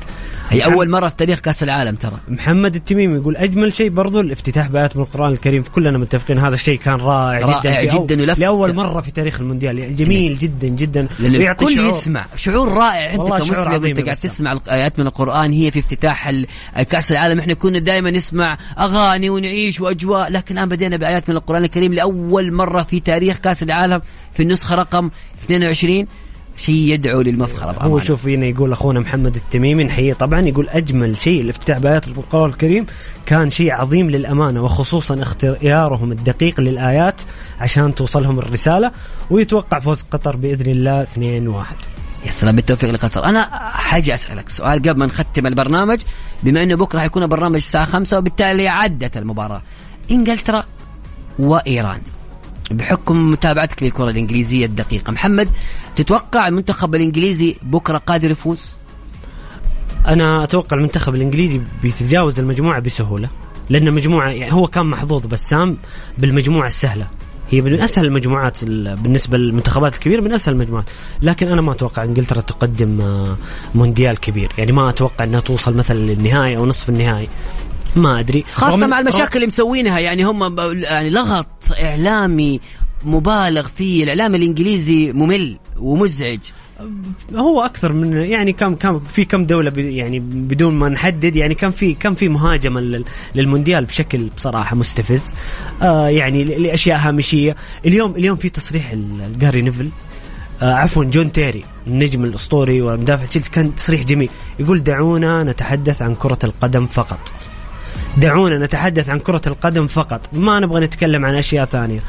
[0.50, 2.18] هي أول مرة في تاريخ كأس العالم ترى.
[2.28, 6.78] محمد التميمي يقول أجمل شيء برضو الافتتاح بآيات من القرآن الكريم كلنا متفقين هذا الشيء
[6.78, 8.40] كان رائع, رائع جدا جداً أول ولفت.
[8.40, 9.78] لأول مرة في تاريخ المونديال.
[9.78, 11.08] يعني جميل جدا جدا.
[11.20, 11.78] الكل.
[11.78, 12.26] يسمع.
[12.36, 14.16] شعور رائع أنت كمسلم أنت قاعد.
[14.16, 16.32] تسمع الآيات من القرآن هي في افتتاح
[16.90, 17.38] كأس العالم.
[17.38, 22.52] إحنا كنا دائما نسمع أغاني ونعيش وأجواء لكن الآن بدينا بآيات من القرآن الكريم لأول
[22.52, 24.00] مرة في تاريخ كأس العالم
[24.32, 25.10] في النسخة رقم
[25.44, 26.06] 22
[26.58, 28.04] شيء يدعو للمفخرة هو بأمانة.
[28.04, 30.12] شوف هنا يقول أخونا محمد التميمي نحييه.
[30.12, 32.86] طبعا يقول أجمل شيء الافتتاح بآيات القران الكريم
[33.26, 37.20] كان شيء عظيم للأمانة وخصوصا اختيارهم الدقيق للآيات
[37.60, 38.92] عشان توصلهم الرسالة
[39.30, 41.18] ويتوقع فوز قطر بإذن الله 2-1
[42.26, 43.24] يا سلام بالتوفيق لقطر.
[43.24, 43.42] أنا
[43.72, 46.00] حاجي أسألك سؤال قبل ما نختم البرنامج.
[46.42, 49.62] بما إنه بكرة حيكون البرنامج الساعة 5 وبالتالي عدت المباراة
[50.10, 50.64] إنجلترا
[51.38, 52.00] وإيران.
[52.70, 55.10] بحكم متابعتك للكرة الإنجليزية الدقيقة.
[55.12, 55.48] محمد
[55.96, 58.60] تتوقع المنتخب الإنجليزي بكرة قادر يفوز؟
[60.06, 63.28] أنا أتوقع المنتخب الإنجليزي بيتجاوز المجموعة بسهولة
[63.70, 65.76] لأن مجموعة يعني هو كان محظوظ بسام
[66.18, 67.06] بالمجموعة السهلة.
[67.50, 70.84] هي من أسهل المجموعات ال- بالنسبة للمنتخبات الكبيرة من أسهل المجموعات.
[71.22, 73.36] لكن أنا ما أتوقع إنجلترا تقدم آه،
[73.74, 74.52] مونديال كبير.
[74.58, 77.28] يعني ما أتوقع إنها توصل مثلا للنهائي أو نصف النهائي.
[77.98, 78.44] ما أدري.
[78.52, 81.46] خاصة رغم- مع المشاكل اللي مسوينها يعني هم يعني لغط
[81.82, 82.60] إعلامي
[83.04, 84.04] مبالغ فيه.
[84.04, 86.38] الإعلام الإنجليزي ممل ومزعج.
[87.34, 91.70] هو أكثر من يعني كم كم في كم دولة يعني بدون ما نحدد يعني كان
[91.70, 95.34] في كم في مهاجمه لل- للمونديال بشكل بصراحة مستفز.
[95.82, 97.56] آه يعني لأشياء هامشية.
[97.86, 99.88] اليوم اليوم في تصريح ل- لجاري نيفيل.
[100.62, 103.50] آه عفوا جون تيري النجم الأسطوري ومدافع تشيلسي.
[103.50, 104.30] كان تصريح جميل.
[104.58, 107.32] يقول دعونا نتحدث عن كرة القدم فقط.
[108.20, 112.00] دعونا نتحدث عن كرة القدم فقط ما نبغى نتكلم عن أشياء ثانية.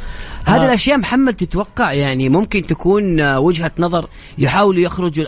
[0.45, 4.07] هذه آه، الأشياء محمد تتوقع يعني ممكن تكون آه، وجهة نظر
[4.37, 5.25] يحاولوا يخرجوا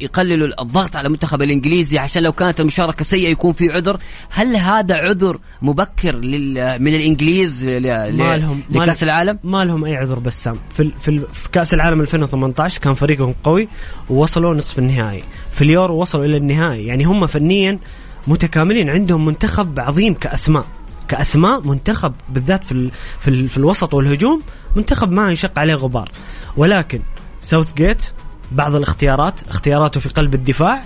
[0.00, 3.98] يقللوا الضغط على المنتخب الإنجليزي عشان لو كانت المشاركة سيئة يكون في عذر،
[4.30, 9.96] هل هذا عذر مبكر لل من الإنجليز ل- ما لهم لهم- العالم؟ ما لهم أي
[9.96, 13.68] عذر بسام في ال- في, ال- في كأس العالم 2018 كان فريقهم قوي
[14.10, 15.22] ووصلوا نصف النهائي.
[15.52, 16.86] في اليورو وصلوا إلى النهائي.
[16.86, 17.78] يعني هم فنيا
[18.28, 20.64] متكاملين عندهم منتخب عظيم كأسماء.
[21.08, 24.42] كأسماء منتخب بالذات في في, في الوسط والهجوم
[24.76, 26.08] منتخب ما يشق عليه غبار.
[26.56, 27.00] ولكن
[27.40, 28.02] ساوث جيت
[28.52, 30.82] بعض الاختيارات اختياراته في قلب الدفاع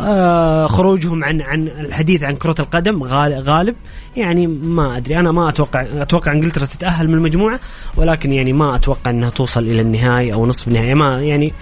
[0.00, 3.74] آه خروجهم عن عن الحديث عن كرة القدم غال- غالب.
[4.16, 7.60] يعني ما أدري أنا ما أتوقع أتوقع إنجلترا تتأهل من المجموعة
[7.96, 10.94] ولكن يعني ما أتوقع إنها توصل إلى النهائي أو نصف النهائي.
[10.94, 11.52] ما يعني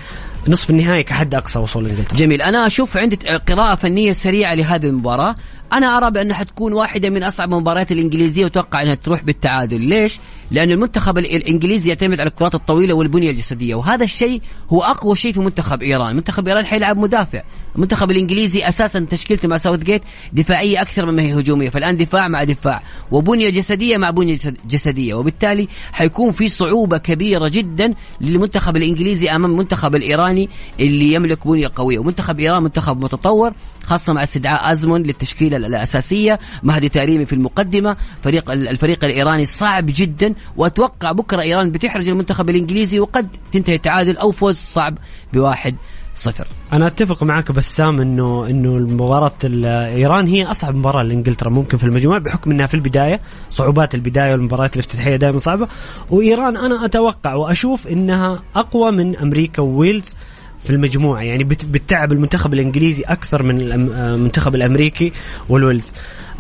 [0.49, 2.43] نصف النهائي كحد أقصى وصول انجلترا جميل.
[2.43, 3.17] أنا أشوف عندي
[3.49, 5.37] قراءة فنية سريعة لهذه المباراة.
[5.73, 9.81] أنا أرى بأنها حتكون واحدة من أصعب المباريات الإنجليزية وأتوقع أنها تروح بالتعادل.
[9.81, 10.19] ليش؟
[10.51, 14.41] لأن المنتخب ال- الإنجليزي يعتمد على الكرات الطويلة والبنية الجسدية وهذا الشيء
[14.73, 16.17] هو أقوى شيء في منتخب إيران.
[16.17, 17.43] منتخب إيران حيلعب مدافع.
[17.77, 22.45] المنتخب الإنجليزي أساسا تشكيلته مع ساوث جيت دفاعية أكثر مما هي هجومية فالآن دفاع مع
[22.45, 29.31] دفاع وبنية جسدية مع بنية جسد- جسدية وبالتالي حيكون في صعوبة كبيرة جدا للمنتخب الإنجليزي
[29.31, 30.49] أمام المنتخب الإيراني
[30.81, 31.99] اللي يملك بنية قوية.
[31.99, 33.53] ومنتخب إيران منتخب متطور
[33.85, 40.34] خاصة مع استدعاء أزمون للتشكيلة الأساسية مهدي تاريمي في المقدمة فريق الفريق الإيراني صعب جدا
[40.57, 44.99] واتوقع بكرة إيران بتحرج المنتخب الإنجليزي وقد تنتهي تعادل أو فوز صعب
[45.33, 45.77] بواحد
[46.17, 46.47] صفر.
[46.73, 51.85] أنا أتفق معك بسام انه إنه المباراة ال- ايران هي أصعب مباراة لإنجلترا ممكن في
[51.85, 53.21] المجموعة بحكم إنها في البداية
[53.51, 55.69] صعوبات البداية والمباريات الافتتاحية دائما صعبة.
[56.11, 60.17] وإيران أنا أتوقع وأشوف إنها أقوى من أمريكا وويلز
[60.65, 65.13] في المجموعة يعني بت- بتتعب المنتخب الإنجليزي أكثر من آه، المنتخب الأمريكي
[65.49, 65.93] والويلز.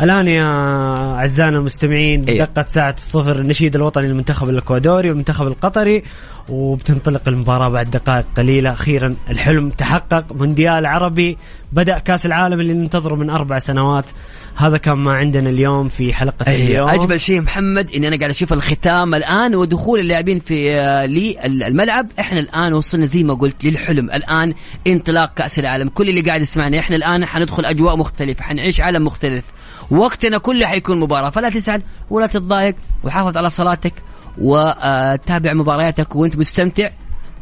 [0.02, 0.44] الآن يا
[1.14, 2.38] أعزائنا المستمعين إيه.
[2.38, 6.02] دقت ساعة الصفر النشيد الوطني للمنتخب الإكوادوري والمنتخب القطري
[6.48, 8.72] وبتنطلق المباراة بعد دقائق قليلة.
[8.72, 11.38] أخيرا الحلم تحقق مونديال عربي
[11.72, 14.04] بدأ كأس العالم اللي ننتظره من أربع سنوات.
[14.56, 16.88] هذا كان ما عندنا اليوم في حلقة اليوم.
[16.88, 22.06] أيه أجمل شيء محمد إني أنا قاعد أشوف الختام الآن ودخول اللاعبين في آه، للملعب
[22.18, 24.10] إحنا الآن وصلنا زي ما قلت للحلم.
[24.10, 24.54] الآن
[24.86, 25.88] انطلاق كأس العالم.
[25.88, 29.44] كل اللي قاعد يسمعنا إحنا الآن حندخل أجواء مختلفة حنعيش عالم مختلف.
[29.90, 31.30] وقتنا كله حيكون مباراة.
[31.30, 33.94] فلا تزعل ولا تتضايق وحافظ على صلاتك
[34.38, 36.90] وتابع مبارياتك وانت مستمتع.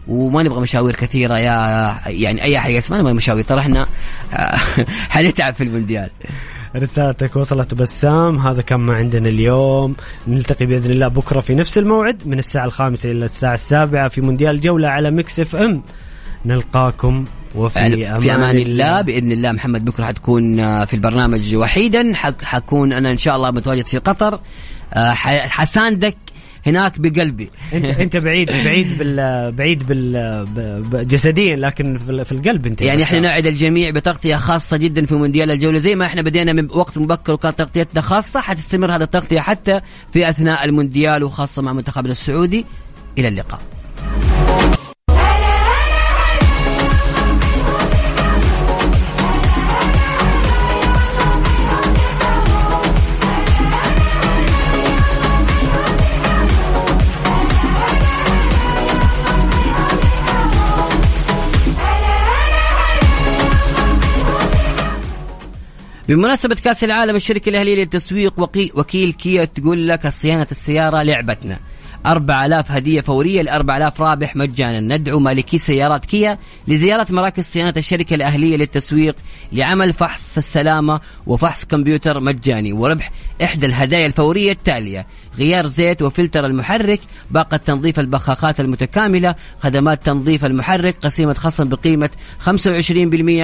[0.09, 3.45] وما نبغى مشاوير كثيرة يا يعني أي حاجة اسمها نبغى مشاوير.
[3.45, 3.87] ترى إحنا
[4.33, 4.57] آه،
[5.15, 6.11] حنتعب في المونديال.
[6.77, 8.39] رسالتك وصلت بسام.
[8.39, 9.97] هذا كان ما عندنا اليوم.
[10.29, 14.61] نلتقي بإذن الله بكرة في نفس الموعد من الساعة الخامسة إلى الساعة السابعة في مونديال
[14.61, 15.83] جولة على Mix FM.
[16.45, 17.25] نلقاكم
[17.55, 22.15] وفي أمان, في أمان الله بإذن الله محمد بكره حتكون آه، في البرنامج وحيدا.
[22.15, 24.41] حك- حكون أنا إن شاء الله متواجد في قطر.
[24.95, 26.17] آه، حساندك
[26.67, 27.51] هناك بقلبي.
[27.73, 33.03] أنت أنت بعيد بعيد بال بعيد بال جسديا لكن في ال- في القلب أنت يعني.
[33.03, 35.79] إحنا نوعد الجميع بتغطية خاصة جدا في مونديال الجولة.
[35.79, 39.81] زي ما إحنا بدينا من وقت مبكر وكانت تغطيتنا خاصة حتستمر هذا التغطية حتى
[40.13, 42.65] في أثناء المونديال وخاصة مع منتخبنا السعودي.
[43.19, 43.61] إلى اللقاء.
[66.09, 68.35] بمناسبة كأس العالم الشركة الأهلية للتسويق
[68.75, 71.59] وكيل كيا تقول لك صيانة السيارة لعبتنا.
[72.07, 74.97] 4000 هدية فورية ل 4000 رابح مجانا.
[74.97, 76.39] ندعو مالكي سيارات كيا
[76.69, 79.17] لزيارة مراكز صيانة الشركة الأهلية للتسويق
[79.53, 83.11] لعمل فحص السلامة وفحص كمبيوتر مجاني وربح
[83.45, 85.07] إحدى الهدايا الفورية التالية.
[85.39, 92.11] غيار زيت وفلتر المحرك باقة تنظيف البخاخات المتكاملة خدمات تنظيف المحرك قسيمة خصم بقيمة
[92.41, 92.51] 25%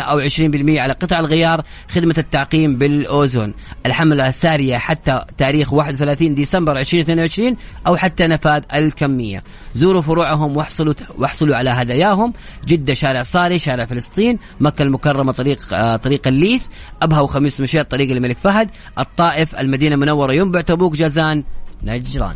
[0.01, 3.55] أو 20% على قطع الغيار خدمة التعقيم بالأوزون.
[3.87, 9.43] الحملة سارية حتى تاريخ 31 ديسمبر 2022 أو حتى نفاذ الكمية.
[9.75, 12.33] زوروا فروعهم واحصلوا واحصلوا على هداياهم.
[12.67, 16.63] جدة شارع صاري شارع فلسطين مكة المكرمة طريق آه طريق الليث.
[17.03, 18.71] أبها وخميس مشيط طريق الملك فهد.
[18.99, 21.45] الطائف المدينة المنورة ينبع تبوك جازان.
[21.83, 22.35] 来济南